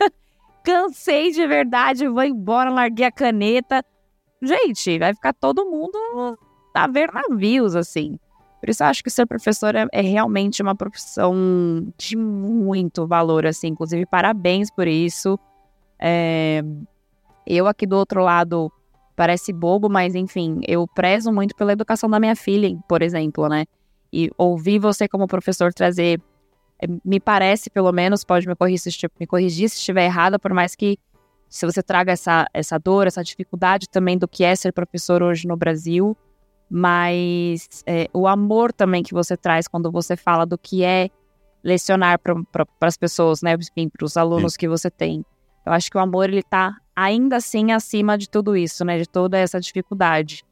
[0.64, 3.84] cansei de verdade, vou embora, larguei a caneta.
[4.42, 5.98] Gente, vai ficar todo mundo
[6.74, 8.18] a ver navios, assim.
[8.60, 11.34] Por isso eu acho que ser professor é, é, realmente uma profissão
[11.96, 13.68] de muito valor, assim.
[13.68, 15.38] Inclusive, parabéns por isso.
[15.98, 16.62] É...
[17.46, 18.70] Eu aqui do outro lado
[19.16, 23.64] parece bobo, mas enfim, eu prezo muito pela educação da minha filha, por exemplo, né?
[24.12, 26.20] E ouvir você como professor trazer,
[26.82, 30.52] é, me parece, pelo menos, pode me corrigir, se, me corrigir se estiver errada, por
[30.52, 30.98] mais que
[31.48, 35.48] se você traga essa, essa dor, essa dificuldade também do que é ser professor hoje
[35.48, 36.16] no Brasil,
[36.70, 41.10] mas é, o amor também que você traz quando você fala do que é
[41.62, 44.58] lecionar para as pessoas, né, para os alunos Sim.
[44.60, 45.24] que você tem.
[45.66, 49.08] Eu acho que o amor ele está ainda assim acima de tudo isso, né, de
[49.08, 50.44] toda essa dificuldade.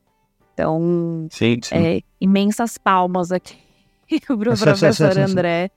[0.58, 1.74] Então, sim, sim.
[1.76, 3.56] É, imensas palmas aqui
[4.26, 5.70] para o professor André.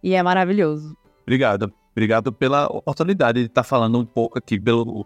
[0.00, 0.96] E é maravilhoso.
[1.22, 1.72] Obrigado.
[1.90, 5.04] Obrigado pela oportunidade de estar falando um pouco aqui pelo,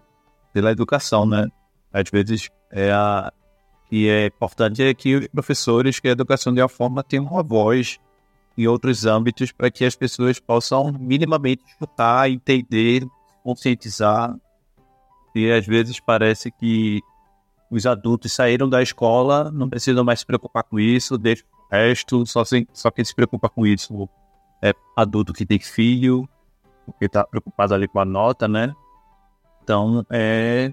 [0.52, 1.48] pela educação, né?
[1.90, 3.32] Às vezes, é a,
[3.88, 7.42] que é importante é que os professores, que a educação de uma forma tenham uma
[7.42, 7.98] voz
[8.58, 13.06] em outros âmbitos para que as pessoas possam minimamente escutar, entender,
[13.42, 14.36] conscientizar.
[15.34, 17.00] E às vezes parece que
[17.74, 22.24] os adultos saíram da escola, não precisam mais se preocupar com isso, deixa o resto,
[22.26, 24.08] só, sem, só quem se preocupa com isso
[24.64, 26.26] é adulto que tem filho,
[26.86, 28.74] porque está preocupado ali com a nota, né?
[29.62, 30.72] Então, é,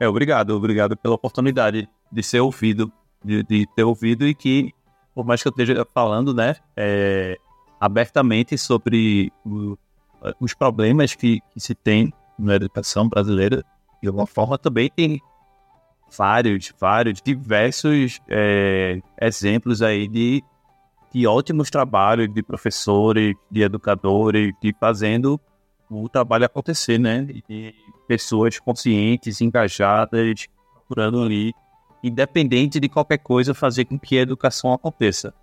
[0.00, 2.92] é obrigado, obrigado pela oportunidade de ser ouvido,
[3.24, 4.74] de, de ter ouvido e que,
[5.14, 7.38] por mais que eu esteja falando, né, é,
[7.78, 9.78] abertamente sobre o,
[10.40, 13.64] os problemas que, que se tem na educação brasileira,
[14.02, 15.20] de alguma forma também tem
[16.16, 20.42] vários, vários, diversos é, exemplos aí de,
[21.12, 25.40] de ótimos trabalhos de professores, de educadores, de fazendo
[25.90, 27.22] o trabalho acontecer, né?
[27.22, 27.74] De
[28.06, 31.52] pessoas conscientes, engajadas, procurando ali,
[32.02, 35.34] independente de qualquer coisa, fazer com que a educação aconteça.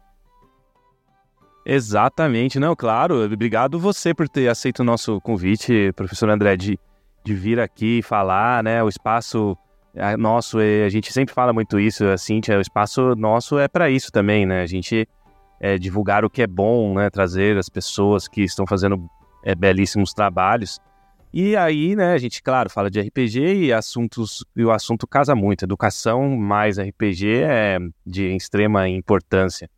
[1.66, 3.26] Exatamente, não, claro.
[3.26, 6.80] Obrigado você por ter aceito o nosso convite, professor André, de,
[7.26, 8.82] de vir aqui falar, né?
[8.82, 9.58] O espaço
[10.18, 13.90] nosso, é, a gente sempre fala muito isso, a Cintia, o espaço nosso é para
[13.90, 14.62] isso também, né?
[14.62, 15.08] A gente
[15.60, 17.10] é, divulgar o que é bom, né?
[17.10, 19.10] Trazer as pessoas que estão fazendo
[19.44, 20.80] é, belíssimos trabalhos.
[21.34, 25.36] E aí, né, a gente, claro, fala de RPG e assuntos, e o assunto casa
[25.36, 25.64] muito.
[25.64, 29.70] Educação mais RPG é de extrema importância.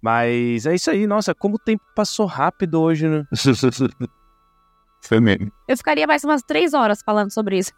[0.00, 3.24] Mas é isso aí, nossa, como o tempo passou rápido hoje, né?
[5.02, 5.52] Foi mesmo.
[5.68, 7.72] Eu ficaria mais umas três horas falando sobre isso.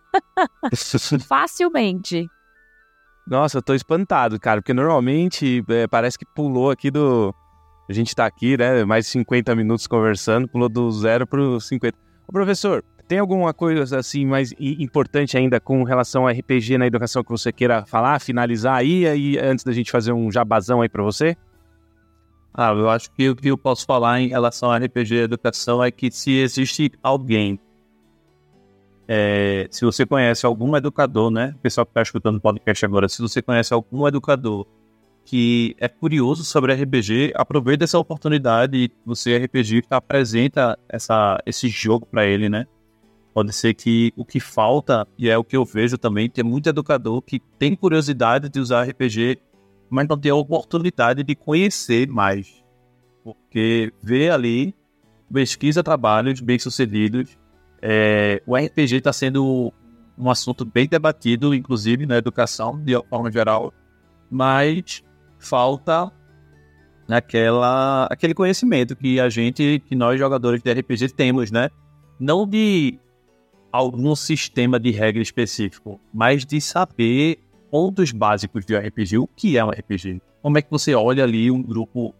[1.26, 2.28] Facilmente.
[3.26, 7.34] Nossa, eu tô espantado, cara, porque normalmente é, parece que pulou aqui do.
[7.88, 8.84] A gente tá aqui, né?
[8.84, 11.96] Mais de 50 minutos conversando, pulou do zero pro 50.
[12.26, 17.22] Ô, professor, tem alguma coisa assim mais importante ainda com relação ao RPG na educação
[17.22, 21.02] que você queira falar, finalizar aí, aí antes da gente fazer um jabazão aí para
[21.02, 21.36] você?
[22.52, 25.82] Ah, eu acho que o que eu posso falar em relação ao RPG e educação
[25.82, 27.58] é que se existe alguém
[29.06, 31.54] é, se você conhece algum educador, né?
[31.62, 34.66] Pessoal que está escutando o podcast agora, se você conhece algum educador
[35.24, 38.90] que é curioso sobre RPG, aproveita essa oportunidade.
[39.06, 42.66] Você, RPG, que apresenta essa, esse jogo para ele, né?
[43.32, 46.68] Pode ser que o que falta, e é o que eu vejo também, tem muito
[46.68, 49.38] educador que tem curiosidade de usar RPG,
[49.90, 52.62] mas não tem a oportunidade de conhecer mais.
[53.24, 54.74] Porque vê ali,
[55.32, 57.36] pesquisa trabalhos bem-sucedidos,
[57.86, 59.70] é, o RPG está sendo
[60.16, 63.74] um assunto bem debatido, inclusive na educação, de forma geral,
[64.30, 65.04] mas
[65.38, 66.10] falta
[67.06, 71.68] aquela, aquele conhecimento que a gente, que nós jogadores de RPG temos, né?
[72.18, 72.98] Não de
[73.70, 77.38] algum sistema de regra específico, mas de saber
[77.70, 80.22] pontos básicos de RPG, o que é um RPG.
[80.40, 82.14] Como é que você olha ali um grupo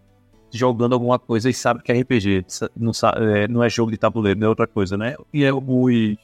[0.55, 2.47] jogando alguma coisa e sabe que é RPG,
[2.77, 5.17] não, é, não é jogo de tabuleiro, não é outra coisa, né?
[5.33, 6.17] E é os,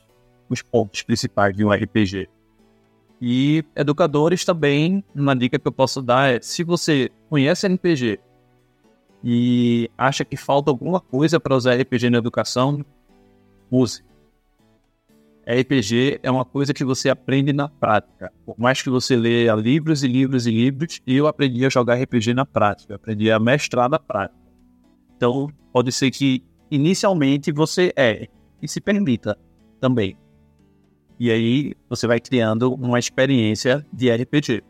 [0.49, 2.29] os pontos principais de um RPG.
[3.21, 8.19] E educadores também, uma dica que eu posso dar é: se você conhece RPG
[9.23, 12.85] e acha que falta alguma coisa para usar RPG na educação,
[13.71, 14.03] use.
[15.51, 18.33] RPG é uma coisa que você aprende na prática.
[18.47, 22.35] Por mais que você leia livros e livros e livros, eu aprendi a jogar RPG
[22.35, 24.39] na prática, eu aprendi a mestrar na prática.
[25.17, 28.29] Então, pode ser que inicialmente você é
[28.63, 29.37] e se permita
[29.81, 30.17] também.
[31.19, 34.63] E aí você vai criando uma experiência de RPG.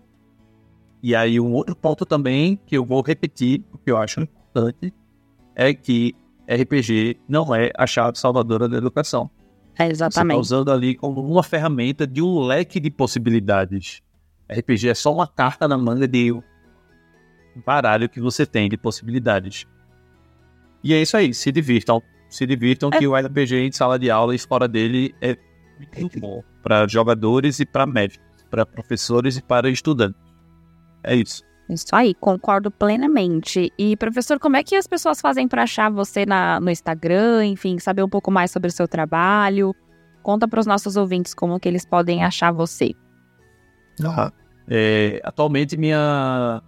[1.03, 4.93] E aí um outro ponto também que eu vou repetir, porque eu acho importante,
[5.55, 6.15] é que
[6.49, 9.31] RPG não é a chave salvadora da educação.
[9.79, 10.37] É exatamente.
[10.37, 14.03] Você está usando ali como uma ferramenta de um leque de possibilidades.
[14.51, 16.43] RPG é só uma carta na manga de um
[17.65, 19.67] baralho que você tem de possibilidades.
[20.83, 22.03] E é isso aí, se divirtam.
[22.29, 22.99] Se divirtam é.
[22.99, 25.37] que o RPG em sala de aula e fora dele é
[25.99, 30.21] muito bom para jogadores e para médicos, para professores e para estudantes.
[31.03, 31.43] É isso.
[31.71, 33.73] Isso aí, concordo plenamente.
[33.79, 37.79] E, professor, como é que as pessoas fazem para achar você na, no Instagram, enfim,
[37.79, 39.75] saber um pouco mais sobre o seu trabalho?
[40.23, 42.93] Conta para os nossos ouvintes como que eles podem achar você.
[44.05, 44.33] Ah,
[44.69, 46.61] é, atualmente, minha,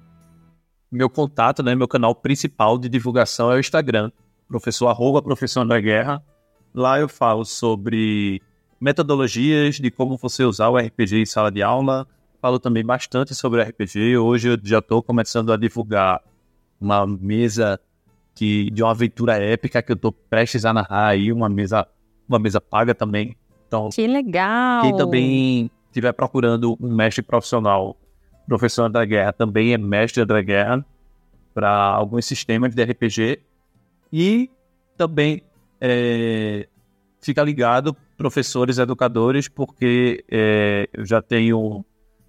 [0.91, 4.11] meu contato, né, meu canal principal de divulgação é o Instagram,
[4.47, 6.23] professor arroba professor da guerra.
[6.75, 8.41] Lá eu falo sobre
[8.81, 12.07] metodologias de como você usar o RPG em sala de aula.
[12.43, 14.19] Falo também bastante sobre RPG.
[14.19, 16.21] Hoje eu já estou começando a divulgar
[16.81, 17.79] uma mesa
[18.35, 21.87] que, de uma aventura épica que eu estou prestes a narrar aí, uma mesa,
[22.29, 23.37] uma mesa paga também.
[23.69, 24.83] Então, que legal!
[24.83, 27.97] Quem também estiver procurando um mestre profissional,
[28.45, 30.85] professor da guerra, também é mestre da guerra
[31.55, 33.39] para alguns sistemas de RPG.
[34.13, 34.51] E
[34.97, 35.45] também
[35.81, 36.67] é,
[37.21, 41.85] fica ligado professores educadores, porque é, eu já tenho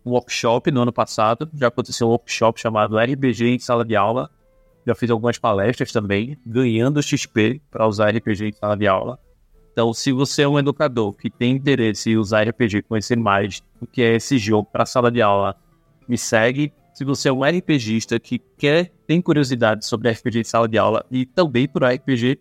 [0.06, 4.30] um workshop no ano passado, já aconteceu um workshop chamado RPG em sala de aula,
[4.86, 9.18] já fiz algumas palestras também, ganhando XP para usar RPG em sala de aula.
[9.72, 13.88] Então, se você é um educador que tem interesse em usar RPG, conhecer mais o
[13.88, 15.56] que é esse jogo para sala de aula,
[16.08, 16.72] me segue.
[16.94, 21.04] Se você é um RPGista que quer, tem curiosidade sobre RPG em sala de aula
[21.10, 22.40] e também por RPG,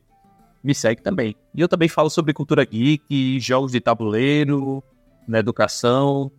[0.62, 1.34] me segue também.
[1.54, 4.82] E eu também falo sobre cultura geek, jogos de tabuleiro,
[5.26, 6.30] na educação.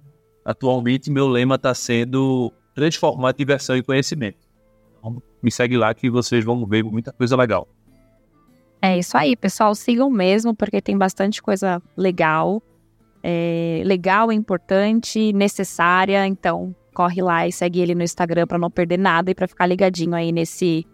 [0.46, 4.40] Atualmente, meu lema está sendo transformar diversão em conhecimento.
[5.00, 7.68] Então, me segue lá que vocês vão ver muita coisa legal.
[8.82, 9.74] É isso aí, pessoal.
[9.74, 12.62] Sigam mesmo, porque tem bastante coisa legal.
[13.24, 16.28] É, legal, importante, necessária.
[16.28, 19.66] Então, corre lá e segue ele no Instagram para não perder nada e para ficar
[19.66, 20.86] ligadinho aí nesse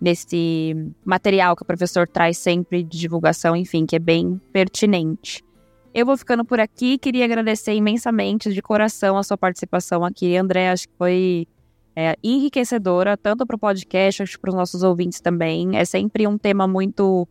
[0.00, 0.74] nesse
[1.04, 5.44] material que o professor traz sempre de divulgação, enfim, que é bem pertinente.
[5.92, 10.70] Eu vou ficando por aqui, queria agradecer imensamente de coração a sua participação aqui, André,
[10.70, 11.48] acho que foi
[11.96, 15.76] é, enriquecedora, tanto para o podcast, acho que para os nossos ouvintes também.
[15.76, 17.26] É sempre um tema muito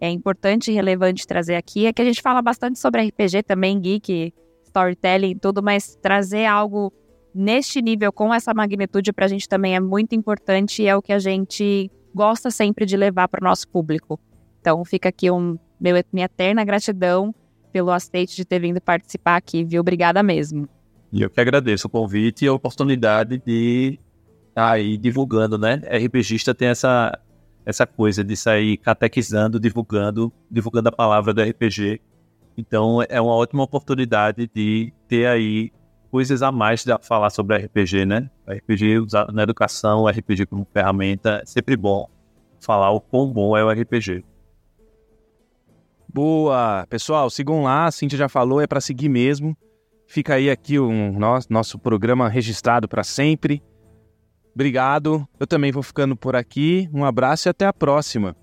[0.00, 1.86] é, importante e relevante trazer aqui.
[1.86, 4.32] É que a gente fala bastante sobre RPG também, geek,
[4.64, 6.92] storytelling e tudo, mas trazer algo
[7.34, 11.02] neste nível, com essa magnitude, para a gente também é muito importante e é o
[11.02, 14.20] que a gente gosta sempre de levar para o nosso público.
[14.60, 17.34] Então fica aqui um, meu, minha eterna gratidão
[17.74, 19.80] pelo aceite de ter vindo participar aqui, viu?
[19.80, 20.68] Obrigada mesmo.
[21.12, 23.98] E eu que agradeço o convite e a oportunidade de
[24.48, 25.82] estar aí divulgando, né?
[25.84, 27.18] RPGista tem essa,
[27.66, 32.00] essa coisa de sair catequizando, divulgando, divulgando a palavra do RPG.
[32.56, 35.72] Então é uma ótima oportunidade de ter aí
[36.12, 38.30] coisas a mais de falar sobre RPG, né?
[38.46, 42.08] RPG usado na educação, RPG como ferramenta, é sempre bom
[42.60, 44.24] falar o quão bom é o RPG.
[46.14, 46.86] Boa!
[46.88, 49.56] Pessoal, sigam lá, a Cintia já falou, é para seguir mesmo.
[50.06, 53.60] Fica aí aqui o um, nosso, nosso programa registrado para sempre.
[54.54, 55.26] Obrigado.
[55.40, 56.88] Eu também vou ficando por aqui.
[56.94, 58.36] Um abraço e até a próxima.